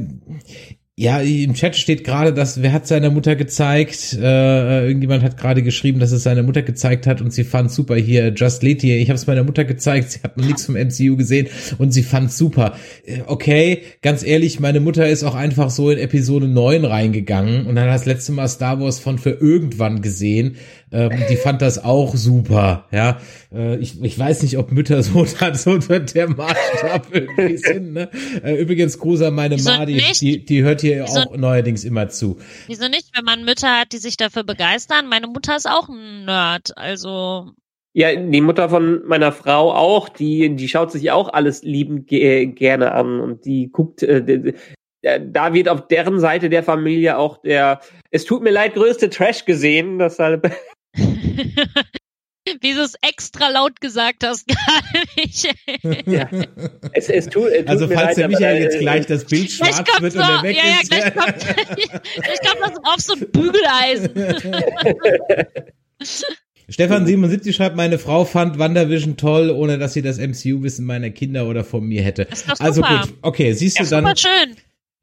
[0.97, 4.13] ja, im Chat steht gerade, dass wer hat seiner Mutter gezeigt?
[4.13, 7.97] Äh, irgendjemand hat gerade geschrieben, dass es seiner Mutter gezeigt hat und sie fand super
[7.97, 8.33] hier.
[8.33, 11.49] Just Letty, ich habe es meiner Mutter gezeigt, sie hat noch nichts vom MCU gesehen
[11.79, 12.77] und sie fand super.
[13.05, 17.77] Äh, okay, ganz ehrlich, meine Mutter ist auch einfach so in Episode 9 reingegangen und
[17.77, 20.55] hat das letzte Mal Star Wars von für irgendwann gesehen.
[20.95, 22.85] Ähm, die fand das auch super.
[22.89, 23.19] Ja,
[23.53, 27.93] äh, ich, ich weiß nicht, ob Mütter so, so der Maßstab irgendwie sind.
[27.93, 28.09] Ne?
[28.41, 31.19] Äh, übrigens, Gruß meine Wieso Ma, die, die, die hört hier Wieso?
[31.19, 32.37] auch neuerdings immer zu.
[32.67, 35.07] Wieso nicht, wenn man Mütter hat, die sich dafür begeistern?
[35.09, 37.51] Meine Mutter ist auch ein Nerd, also.
[37.91, 42.45] Ja, die Mutter von meiner Frau auch, die, die schaut sich auch alles liebend ge
[42.45, 44.53] gerne an und die guckt, äh,
[45.01, 47.79] da wird auf deren Seite der Familie auch der,
[48.11, 50.41] es tut mir leid, größte Trash gesehen, das halt
[52.61, 54.83] Wie du es extra laut gesagt hast, gar
[55.17, 55.47] nicht.
[56.05, 56.29] ja.
[56.93, 60.13] es, es tut, es also falls leid, der Michael jetzt gleich das Bild schwarz wird
[60.13, 60.93] so, und er weg ja, ist.
[60.93, 61.37] Ja, gleich kommt,
[61.79, 64.11] ich glaube, das ist auf so ein Bügeleisen.
[66.69, 71.47] Stefan 77 schreibt, meine Frau fand WandaVision toll, ohne dass sie das MCU-Wissen meiner Kinder
[71.47, 72.27] oder von mir hätte.
[72.59, 74.03] Also gut, okay, siehst du dann.
[74.05, 74.55] Super schön.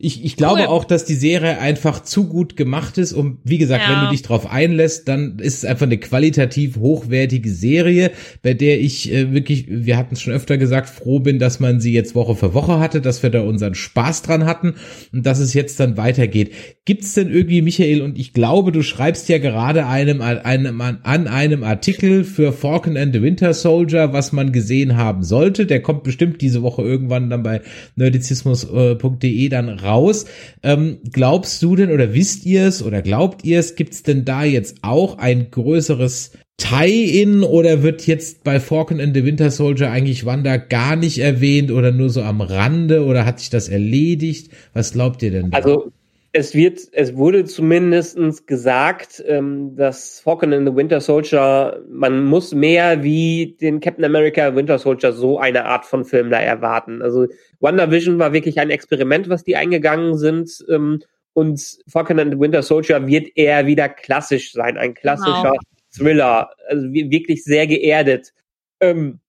[0.04, 0.66] Ich, ich glaube cool.
[0.66, 3.12] auch, dass die Serie einfach zu gut gemacht ist.
[3.12, 3.92] Und wie gesagt, ja.
[3.92, 8.10] wenn du dich drauf einlässt, dann ist es einfach eine qualitativ hochwertige Serie,
[8.42, 11.80] bei der ich äh, wirklich, wir hatten es schon öfter gesagt, froh bin, dass man
[11.80, 14.74] sie jetzt Woche für Woche hatte, dass wir da unseren Spaß dran hatten
[15.12, 16.50] und dass es jetzt dann weitergeht.
[16.84, 21.28] Gibt es denn irgendwie, Michael, und ich glaube, du schreibst ja gerade einem, einem, an
[21.28, 25.64] einem Artikel für Falcon and the Winter Soldier, was man gesehen haben sollte.
[25.64, 27.60] Der kommt bestimmt diese Woche irgendwann dann bei
[27.94, 30.24] nerdizismus.de dann raus raus.
[30.62, 34.24] Ähm, glaubst du denn oder wisst ihr es oder glaubt ihr es, gibt es denn
[34.24, 39.90] da jetzt auch ein größeres Tie-In oder wird jetzt bei Falcon and the Winter Soldier
[39.90, 44.52] eigentlich Wanda gar nicht erwähnt oder nur so am Rande oder hat sich das erledigt?
[44.72, 45.58] Was glaubt ihr denn da?
[45.58, 45.92] Also
[46.34, 52.54] es wird, es wurde zumindestens gesagt, ähm, dass Falcon and the Winter Soldier, man muss
[52.54, 57.02] mehr wie den Captain America Winter Soldier so eine Art von Film da erwarten.
[57.02, 57.26] Also
[57.60, 60.64] WandaVision war wirklich ein Experiment, was die eingegangen sind.
[60.70, 61.02] Ähm,
[61.34, 65.60] und Falcon and the Winter Soldier wird eher wieder klassisch sein, ein klassischer genau.
[65.94, 68.32] Thriller, also wirklich sehr geerdet.
[68.80, 69.20] Ähm,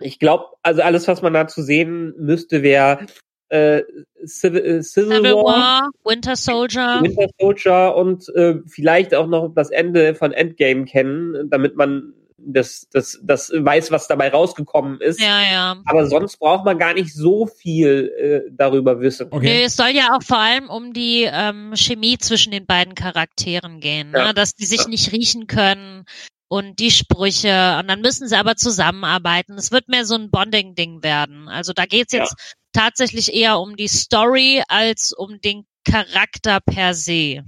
[0.00, 3.06] ich glaube, also alles, was man da zu sehen müsste, wäre
[3.52, 3.82] äh,
[4.26, 9.48] Civil, äh, Civil, Civil War, War, Winter Soldier, Winter Soldier und äh, vielleicht auch noch
[9.54, 15.20] das Ende von Endgame kennen, damit man das, das, das weiß, was dabei rausgekommen ist.
[15.20, 15.76] Ja, ja.
[15.84, 19.28] Aber sonst braucht man gar nicht so viel äh, darüber wissen.
[19.30, 19.44] Okay.
[19.44, 23.80] Nee, es soll ja auch vor allem um die ähm, Chemie zwischen den beiden Charakteren
[23.80, 24.18] gehen, ne?
[24.18, 24.26] ja.
[24.28, 24.34] ne?
[24.34, 24.88] dass die sich ja.
[24.88, 26.04] nicht riechen können
[26.52, 29.54] und die Sprüche und dann müssen sie aber zusammenarbeiten.
[29.54, 31.48] Es wird mehr so ein Bonding-Ding werden.
[31.48, 36.92] Also da geht's jetzt ja tatsächlich eher um die Story als um den Charakter per
[36.92, 37.42] se.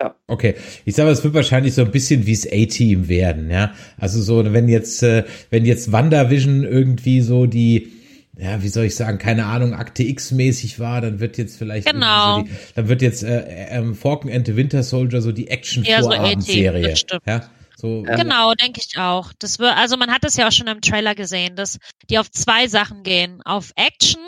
[0.00, 0.16] Ja.
[0.26, 3.74] Okay, ich sage, es wird wahrscheinlich so ein bisschen wie das A-Team werden, ja.
[3.96, 7.92] Also so, wenn jetzt, äh, wenn jetzt WandaVision irgendwie so die,
[8.36, 12.38] ja, wie soll ich sagen, keine Ahnung, Akte X-mäßig war, dann wird jetzt vielleicht genau.
[12.38, 16.96] So die, dann wird jetzt äh, ähm, Falcon and the Winter Soldier so die Action-Vorabendserie.
[16.96, 17.48] So ja,
[17.80, 19.32] so, genau, denke ich auch.
[19.38, 21.78] Das wird, also man hat es ja auch schon im Trailer gesehen, dass
[22.10, 23.40] die auf zwei Sachen gehen.
[23.44, 24.20] Auf Action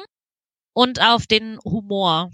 [0.73, 2.31] und auf den Humor.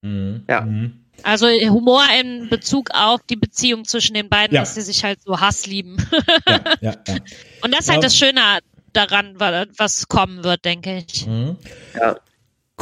[0.00, 0.44] Mhm.
[0.48, 0.62] Ja.
[0.62, 1.04] Mhm.
[1.22, 4.62] Also Humor in Bezug auf die Beziehung zwischen den beiden, ja.
[4.62, 5.98] dass sie sich halt so Hass lieben.
[6.48, 7.14] ja, ja, ja.
[7.60, 8.40] Und das ist halt das Schöne
[8.94, 11.26] daran, was kommen wird, denke ich.
[11.26, 11.58] Mhm.
[11.94, 12.16] Ja.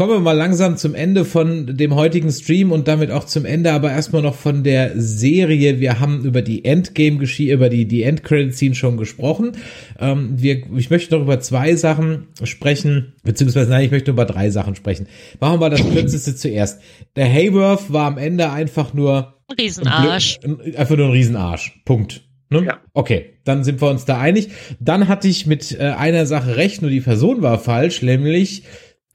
[0.01, 3.71] Kommen wir mal langsam zum Ende von dem heutigen Stream und damit auch zum Ende,
[3.71, 5.79] aber erstmal noch von der Serie.
[5.79, 9.53] Wir haben über die Endgame-Geschichte, über die, die Endcredit-Scene schon gesprochen.
[9.99, 14.49] Ähm, wir, ich möchte noch über zwei Sachen sprechen, beziehungsweise nein, ich möchte über drei
[14.49, 15.07] Sachen sprechen.
[15.39, 16.81] Machen wir das kürzeste zuerst.
[17.15, 20.39] Der Hayworth war am Ende einfach nur Riesenarsch.
[20.43, 21.83] Ein, einfach nur ein Riesenarsch.
[21.85, 22.23] Punkt.
[22.49, 22.65] Ne?
[22.65, 22.81] Ja.
[22.95, 24.49] Okay, dann sind wir uns da einig.
[24.81, 28.65] Dann hatte ich mit äh, einer Sache recht, nur die Person war falsch, nämlich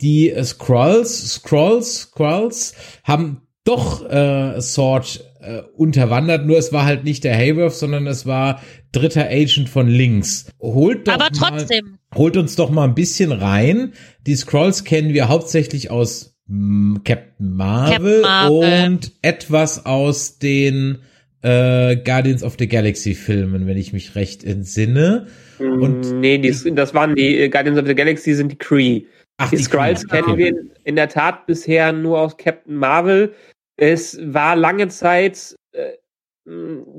[0.02, 2.74] die äh, Scrolls, Scrolls, Scrolls
[3.04, 8.26] haben doch äh, Sword äh, unterwandert, nur es war halt nicht der Hayworth, sondern es
[8.26, 10.48] war dritter Agent von links.
[10.60, 11.98] Holt doch Aber mal, trotzdem.
[12.16, 13.94] holt uns doch mal ein bisschen rein.
[14.28, 18.86] Die Scrolls kennen wir hauptsächlich aus mm, Captain Marvel, Captain Marvel.
[18.88, 21.00] und etwas aus den
[21.42, 25.28] äh, Guardians of the Galaxy Filmen, wenn ich mich recht entsinne.
[25.60, 29.06] Und- Mm, nee, die, das waren die äh, Guardians of the Galaxy sind die Kree.
[29.38, 33.34] Ach, Die Skrulls kennen wir in der Tat bisher nur aus Captain Marvel.
[33.76, 35.94] Es war lange Zeit, äh,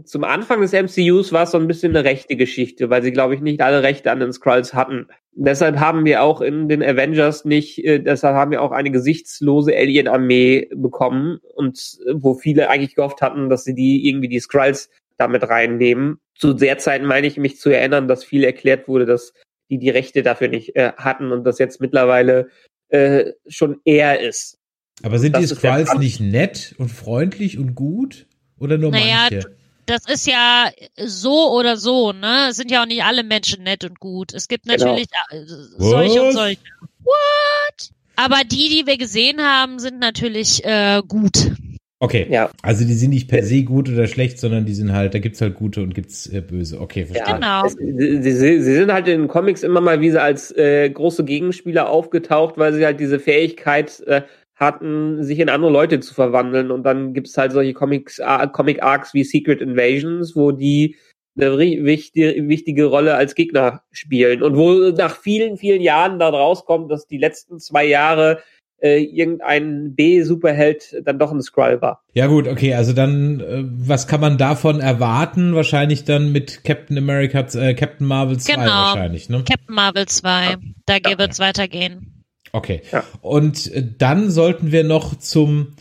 [0.05, 3.35] zum Anfang des MCUs war es so ein bisschen eine rechte Geschichte, weil sie, glaube
[3.35, 5.07] ich, nicht alle Rechte an den Skrulls hatten.
[5.33, 9.75] Deshalb haben wir auch in den Avengers nicht, äh, deshalb haben wir auch eine gesichtslose
[9.77, 14.91] Alien-Armee bekommen und äh, wo viele eigentlich gehofft hatten, dass sie die irgendwie die Skrulls
[15.17, 16.19] damit reinnehmen.
[16.35, 19.33] Zu der Zeit meine ich mich zu erinnern, dass viel erklärt wurde, dass
[19.71, 22.49] die die Rechte dafür nicht äh, hatten und das jetzt mittlerweile
[22.89, 24.59] äh, schon eher ist.
[25.03, 28.27] Aber sind Das die Skrulls nicht nett und freundlich und gut?
[28.59, 29.57] Oder nur Naja, manche?
[29.85, 30.71] Das ist ja
[31.05, 32.49] so oder so, ne?
[32.51, 34.35] Es sind ja auch nicht alle Menschen nett und gut.
[34.35, 34.85] Es gibt Genau.
[34.87, 36.61] natürlich äh, solche und solche.
[37.05, 37.91] What?
[38.17, 41.53] Aber die, die wir gesehen haben, sind natürlich äh, gut.
[41.99, 42.27] Okay.
[42.29, 42.51] Ja.
[42.63, 45.41] Also die sind nicht per se gut oder schlecht, sondern die sind halt, da gibt's
[45.41, 46.79] halt gute und gibt's äh, böse.
[46.81, 47.41] Okay, verstanden.
[47.41, 47.65] Genau.
[47.65, 51.25] Es, sie, sie, sie sind halt in den Comics immer mal wieder als äh, große
[51.25, 54.23] Gegenspieler aufgetaucht, weil sie halt diese Fähigkeit äh,
[54.57, 56.71] hatten, sich in andere Leute zu verwandeln.
[56.71, 58.21] Und dann gibt's halt solche Comics,
[58.53, 60.97] Comic Arcs wie Secret Invasions, wo die
[61.39, 64.43] eine wichtige, wichtige Rolle als Gegner spielen.
[64.43, 68.41] Und wo nach vielen, vielen Jahren da rauskommt, dass die letzten zwei Jahre
[68.81, 72.03] äh, irgendein B-Superheld dann doch ein Skrull war.
[72.13, 75.55] Ja gut, okay, also dann, äh, was kann man davon erwarten?
[75.55, 78.67] Wahrscheinlich dann mit Captain America, äh, Captain Marvel 2 Genau.
[78.67, 79.45] wahrscheinlich, ne?
[79.49, 80.57] Captain Marvel 2.
[80.87, 82.25] Da wird's weitergehen.
[82.53, 82.83] Okay.
[82.93, 83.05] Ja.
[83.21, 85.75] Und äh, dann sollten wir noch zum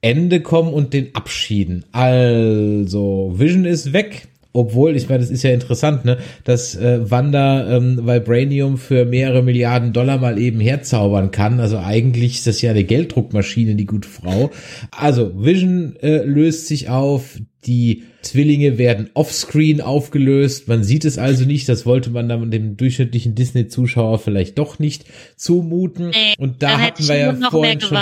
[0.00, 1.84] Ende kommen und den abschieden.
[1.92, 4.28] Also, Vision ist weg.
[4.52, 9.42] Obwohl, ich meine, das ist ja interessant, ne, dass äh, Wanda ähm, Vibranium für mehrere
[9.42, 11.58] Milliarden Dollar mal eben herzaubern kann.
[11.58, 14.50] Also eigentlich ist das ja eine Gelddruckmaschine, die gute Frau.
[14.90, 20.68] Also Vision äh, löst sich auf, die Zwillinge werden offscreen aufgelöst.
[20.68, 21.68] Man sieht es also nicht.
[21.68, 25.04] Das wollte man dann dem durchschnittlichen Disney-Zuschauer vielleicht doch nicht
[25.36, 26.10] zumuten.
[26.10, 27.98] Nee, und da hatten wir ja vorhin schon.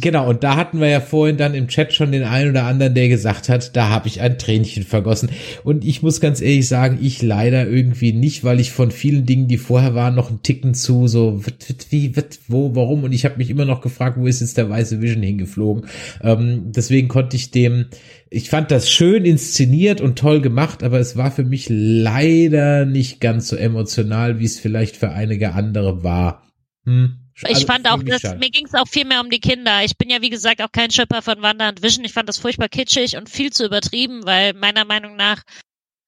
[0.00, 2.94] Genau, und da hatten wir ja vorhin dann im Chat schon den einen oder anderen,
[2.94, 5.30] der gesagt hat, da habe ich ein Tränchen vergossen.
[5.62, 9.48] Und ich muss ganz ehrlich sagen, ich leider irgendwie nicht, weil ich von vielen Dingen,
[9.48, 13.04] die vorher waren, noch einen Ticken zu so, wat, wat, wie, wat, wo, warum?
[13.04, 15.86] Und ich habe mich immer noch gefragt, wo ist jetzt der weiße Vision hingeflogen?
[16.22, 17.86] Ähm, deswegen konnte ich dem,
[18.30, 23.20] ich fand das schön inszeniert und toll gemacht, aber es war für mich leider nicht
[23.20, 26.46] ganz so emotional, wie es vielleicht für einige andere war.
[26.84, 27.16] Hm.
[27.34, 28.38] Ich Also fand auch, schade.
[28.38, 29.82] mir ging es auch viel mehr um die Kinder.
[29.84, 32.04] Ich bin ja, wie gesagt, auch kein Schöpfer von Wanda und Vision.
[32.04, 35.42] Ich fand das furchtbar kitschig und viel zu übertrieben, weil meiner Meinung nach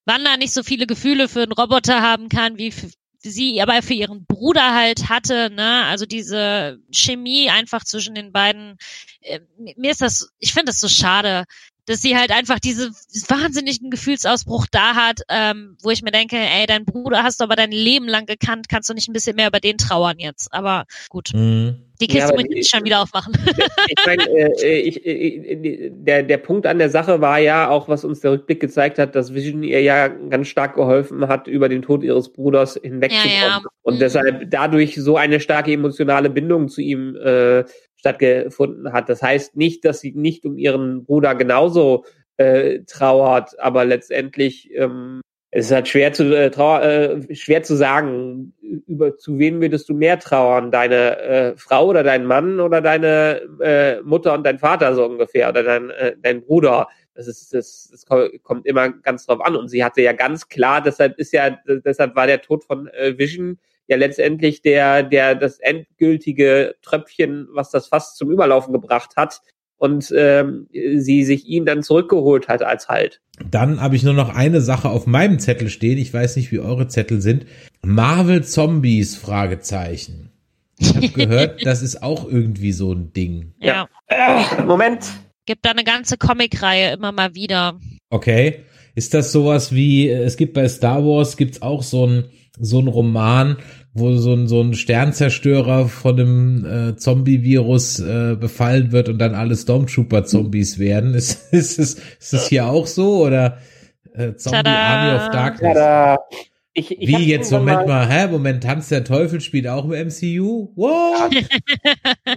[0.05, 2.73] Wanda nicht so viele Gefühle für einen Roboter haben kann, wie
[3.19, 5.85] sie aber für ihren Bruder halt hatte, ne?
[5.85, 8.77] Also diese Chemie einfach zwischen den beiden.
[9.21, 9.41] Äh,
[9.77, 11.45] mir ist das, ich finde das so schade,
[11.87, 12.91] dass sie halt einfach diese
[13.29, 17.57] wahnsinnigen Gefühlsausbruch da hat, ähm, wo ich mir denke, ey, dein Bruder hast du aber
[17.57, 20.53] dein Leben lang gekannt, kannst du nicht ein bisschen mehr über den trauern jetzt?
[20.53, 21.77] Aber gut, Hm.
[22.01, 23.33] die Kiste Ja, muss ich schon wieder aufmachen.
[23.89, 24.23] ich meine,
[24.63, 28.33] äh, ich, äh, der, der Punkt an der Sache war ja auch, was uns der
[28.33, 32.33] Rückblick gezeigt hat, dass Vision ihr ja ganz stark geholfen hat, über den Tod ihres
[32.33, 33.33] Bruders hinwegzukommen.
[33.41, 33.63] Ja, ja.
[33.83, 33.99] Und Mhm.
[33.99, 37.65] deshalb dadurch so eine starke emotionale Bindung zu ihm äh,
[38.03, 39.09] stattgefunden hat.
[39.09, 42.05] Das heißt nicht, dass sie nicht um ihren Bruder genauso
[42.37, 45.21] äh, trauert, aber letztendlich ähm,
[45.55, 48.55] es ist halt schwer zu äh, trauer, äh, schwer zu sagen,
[48.87, 53.43] über zu wen würdest du mehr trauern, deine äh, Frau oder dein Mann oder deine
[53.61, 56.89] äh, Mutter und dein Vater so ungefähr oder dein äh, dein Bruder.
[57.15, 60.49] Das ist das, das ko- kommt immer ganz drauf an und sie hatte ja ganz
[60.49, 63.59] klar, deshalb ist ja deshalb war der Tod von äh, Vision
[63.93, 69.41] ja letztendlich der der das endgültige Tröpfchen, was das fast zum Überlaufen gebracht hat
[69.83, 73.21] und ähm, sie sich ihn dann zurückgeholt hat als Halt.
[73.51, 75.99] Dann habe ich nur noch eine Sache auf meinem Zettel stehen.
[75.99, 77.47] Ich weiß nicht, wie eure Zettel sind.
[77.83, 80.31] Marvel Zombies Fragezeichen.
[80.79, 83.55] Ich habe gehört, das ist auch irgendwie so ein Ding.
[83.59, 83.89] ja.
[84.07, 85.05] Äh, Moment.
[85.47, 87.81] Gibt da eine ganze Comicreihe immer mal wieder.
[88.11, 88.61] Okay.
[88.95, 92.25] Ist das sowas wie, äh, es gibt bei Star Wars, gibt's auch so ein,
[92.61, 93.57] so ein Roman,
[93.95, 99.35] wo so ein, so ein Sternzerstörer von einem äh, Zombie-Virus äh, befallen wird und dann
[99.35, 101.15] alle Stormtrooper-Zombies werden.
[101.23, 103.59] Ist, ist, es, ist es hier auch so oder
[104.15, 104.71] äh, Zombie Tada.
[104.71, 105.75] Army of Darkness?
[105.75, 106.19] Tada.
[106.75, 108.29] Ich, ich Wie jetzt, Moment mal, hä?
[108.29, 110.73] Moment, Tanz der Teufel spielt auch im MCU?
[110.75, 111.31] What?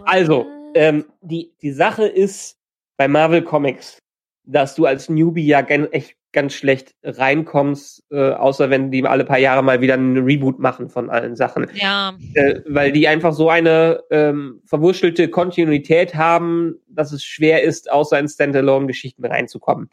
[0.06, 2.58] Also, ähm, die, die Sache ist
[2.98, 4.00] bei Marvel Comics,
[4.44, 9.40] dass du als Newbie ja echt ganz schlecht reinkommst, äh, außer wenn die alle paar
[9.40, 11.68] Jahre mal wieder einen Reboot machen von allen Sachen.
[11.74, 17.92] Ja, Äh, weil die einfach so eine ähm, verwurschelte Kontinuität haben, dass es schwer ist,
[17.92, 19.90] außer in Standalone-Geschichten reinzukommen.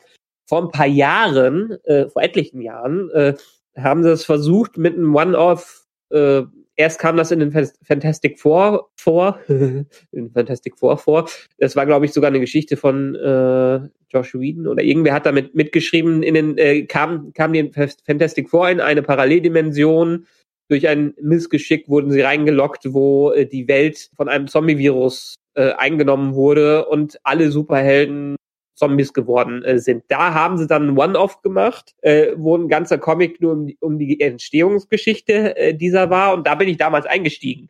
[0.47, 3.35] Vor ein paar Jahren, äh, vor etlichen Jahren, äh,
[3.77, 5.87] haben sie es versucht mit einem One-Off.
[6.11, 6.43] Äh,
[6.83, 11.29] erst kam das in den Fantastic Four vor, in Fantastic Four vor.
[11.59, 13.81] Das war, glaube ich, sogar eine Geschichte von äh,
[14.11, 16.23] Josh Whedon oder irgendwer hat damit mitgeschrieben.
[16.23, 20.27] In den äh, kam kam Fas- Fantastic Four in eine Paralleldimension.
[20.69, 26.35] Durch ein Missgeschick wurden sie reingelockt, wo äh, die Welt von einem Zombie-Virus äh, eingenommen
[26.35, 28.37] wurde und alle Superhelden
[28.75, 30.05] Zombies geworden äh, sind.
[30.09, 33.77] Da haben sie dann ein One-Off gemacht, äh, wo ein ganzer Comic nur um die,
[33.81, 37.69] um die Entstehungsgeschichte äh, dieser war und da bin ich damals eingestiegen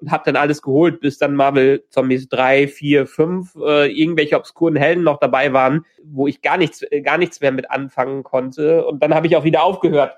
[0.00, 4.76] und habe dann alles geholt, bis dann Marvel Zombies 3, 4, 5, äh, irgendwelche obskuren
[4.76, 8.86] Helden noch dabei waren, wo ich gar nichts äh, gar nichts mehr mit anfangen konnte
[8.86, 10.14] und dann habe ich auch wieder aufgehört.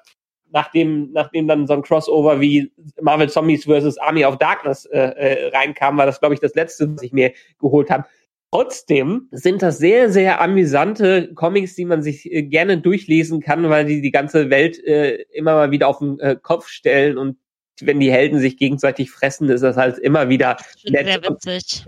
[0.53, 3.99] Nachdem, nachdem dann so ein Crossover wie Marvel Zombies vs.
[3.99, 7.33] Army of Darkness äh, äh, reinkam, war das, glaube ich, das letzte, was ich mir
[7.61, 8.05] geholt habe.
[8.53, 13.85] Trotzdem sind das sehr, sehr amüsante Comics, die man sich äh, gerne durchlesen kann, weil
[13.85, 17.37] die die ganze Welt äh, immer mal wieder auf den äh, Kopf stellen und
[17.81, 21.07] wenn die Helden sich gegenseitig fressen, ist das halt immer wieder nett.
[21.07, 21.85] sehr Und, witzig.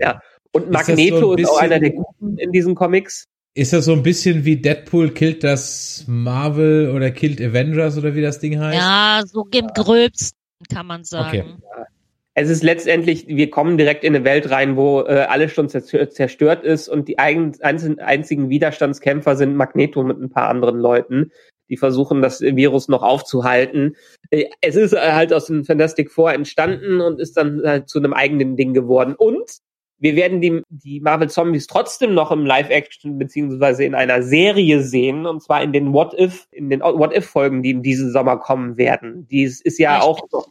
[0.53, 3.25] und das so ein Magneto ist auch bisschen- einer der Guten in diesen Comics.
[3.55, 8.21] Ist das so ein bisschen wie Deadpool killt das Marvel oder killt Avengers oder wie
[8.23, 8.75] das Ding heißt?
[8.79, 10.39] Ja, so im Gröbsten
[10.73, 11.61] kann man sagen.
[12.35, 16.63] Es ist letztendlich, wir kommen direkt in eine Welt rein, wo äh, alles schon zerstört,
[16.63, 21.31] ist und die einzelnen, einzigen Widerstandskämpfer sind Magneto mit ein paar anderen Leuten,
[21.69, 23.95] die versuchen, das Virus noch aufzuhalten.
[24.31, 27.99] Äh, es ist äh, halt aus dem Fantastic Four entstanden und ist dann halt zu
[27.99, 29.13] einem eigenen Ding geworden.
[29.15, 29.59] Und
[29.99, 35.27] wir werden die, die Marvel Zombies trotzdem noch im Live-Action beziehungsweise in einer Serie sehen,
[35.27, 38.37] und zwar in den What If, in den What If Folgen, die in diesem Sommer
[38.37, 39.27] kommen werden.
[39.29, 40.33] Dies ist ja Richtig.
[40.33, 40.47] auch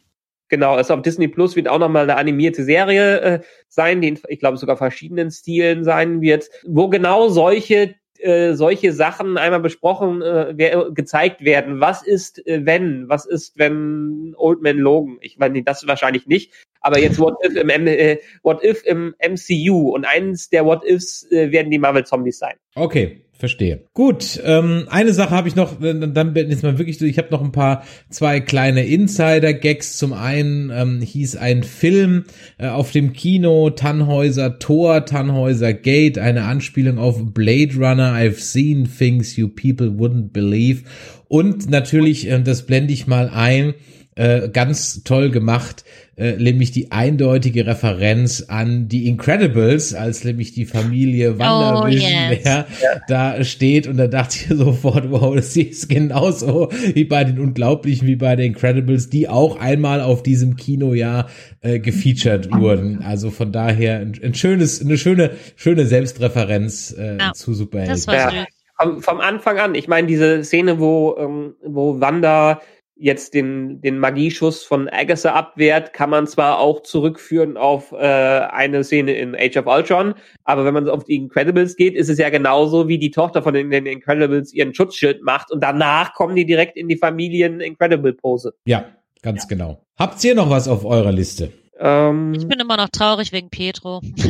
[0.53, 4.19] Genau, ist auf Disney Plus wird auch nochmal eine animierte Serie äh, sein, die in,
[4.29, 10.21] ich glaube sogar verschiedenen Stilen sein wird, wo genau solche äh, solche Sachen einmal besprochen,
[10.21, 10.55] äh,
[10.93, 11.81] gezeigt werden.
[11.81, 13.09] Was ist, äh, wenn?
[13.09, 15.17] Was ist, wenn Old Man Logan?
[15.23, 19.95] Ich meine, das wahrscheinlich nicht, aber jetzt What If im, äh, What If im MCU
[19.95, 22.57] und eins der What Ifs äh, werden die Marvel Zombies sein.
[22.75, 23.87] Okay, verstehe.
[23.93, 27.33] Gut, ähm, eine Sache habe ich noch, dann bin ich mal wirklich so, ich habe
[27.33, 29.97] noch ein paar, zwei kleine Insider-Gags.
[29.97, 32.23] Zum einen ähm, hieß ein Film
[32.59, 38.89] äh, auf dem Kino Tannhäuser Tor, Tannhäuser Gate, eine Anspielung auf Blade Runner, I've seen
[38.89, 40.85] things you people wouldn't believe.
[41.27, 43.75] Und natürlich, äh, das blende ich mal ein,
[44.15, 45.85] äh, ganz toll gemacht,
[46.17, 52.45] äh, nämlich die eindeutige Referenz an die Incredibles, als nämlich die Familie WandaVision Oh, yes.
[52.45, 52.67] ja,
[53.09, 58.07] da steht und da dachte ich sofort, wow, das ist genauso wie bei den Unglaublichen,
[58.07, 61.31] wie bei den Incredibles, die auch einmal auf diesem Kinojahr
[61.63, 63.03] äh, gefeatured wurden.
[63.03, 67.95] Also von daher ein, ein schönes, eine schöne, schöne Selbstreferenz äh, Ja, zu Superhelden.
[67.95, 68.45] Das war Ja.
[68.79, 72.61] Vom, vom Anfang an, ich meine, diese Szene, wo, ähm, wo Wanda
[72.97, 78.85] jetzt den, den Magieschuss von Agatha abwehrt, kann man zwar auch zurückführen auf äh, eine
[78.85, 80.15] Szene in Age of Ultron,
[80.45, 83.55] aber wenn man auf die Incredibles geht, ist es ja genauso, wie die Tochter von
[83.55, 88.55] den, den Incredibles ihren Schutzschild macht und danach kommen die direkt in die Familien-Incredible-Pose.
[88.67, 88.85] Ja,
[89.23, 89.83] ganz genau.
[89.99, 91.53] Habt ihr noch was auf eurer Liste?
[91.79, 94.01] Ähm, Ich bin immer noch traurig wegen Petro.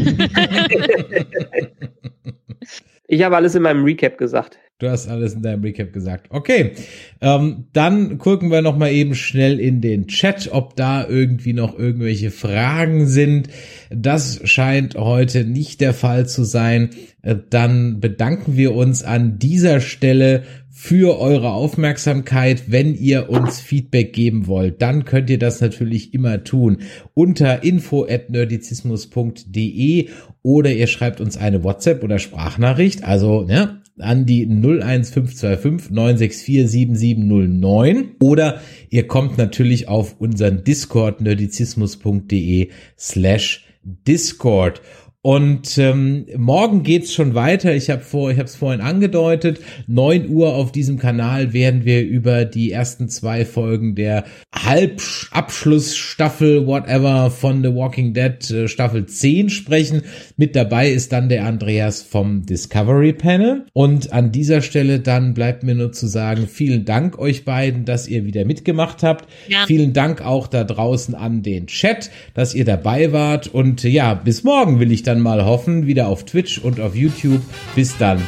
[3.06, 4.58] ich habe alles in meinem Recap gesagt.
[4.82, 6.26] Du hast alles in deinem Recap gesagt.
[6.30, 6.72] Okay,
[7.20, 11.78] ähm, dann gucken wir noch mal eben schnell in den Chat, ob da irgendwie noch
[11.78, 13.48] irgendwelche Fragen sind.
[13.90, 16.90] Das scheint heute nicht der Fall zu sein.
[17.22, 22.64] Äh, Dann bedanken wir uns an dieser Stelle für eure Aufmerksamkeit.
[22.66, 26.78] Wenn ihr uns Feedback geben wollt, dann könnt ihr das natürlich immer tun
[27.14, 30.08] unter info@nerdizismus.de
[30.42, 38.16] oder ihr schreibt uns eine WhatsApp oder Sprachnachricht, also ne, an die 01525 964 7709
[38.20, 38.60] oder
[38.90, 44.80] ihr kommt natürlich auf unseren Discord nerdizismus.de slash Discord.
[45.24, 47.72] Und ähm, morgen geht's schon weiter.
[47.72, 49.60] Ich habe vor, ich habe es vorhin angedeutet.
[49.86, 57.30] 9 Uhr auf diesem Kanal werden wir über die ersten zwei Folgen der Halbabschlussstaffel, whatever,
[57.30, 60.02] von The Walking Dead äh, Staffel 10 sprechen.
[60.36, 63.66] Mit dabei ist dann der Andreas vom Discovery Panel.
[63.72, 68.08] Und an dieser Stelle dann bleibt mir nur zu sagen, vielen Dank euch beiden, dass
[68.08, 69.28] ihr wieder mitgemacht habt.
[69.46, 69.66] Ja.
[69.68, 73.46] Vielen Dank auch da draußen an den Chat, dass ihr dabei wart.
[73.46, 77.42] Und ja, bis morgen will ich dann mal hoffen, wieder auf Twitch und auf YouTube.
[77.74, 78.20] Bis dann.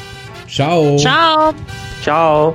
[0.49, 0.97] Ciao.
[0.97, 1.55] Ciao.
[2.03, 2.55] Ciao.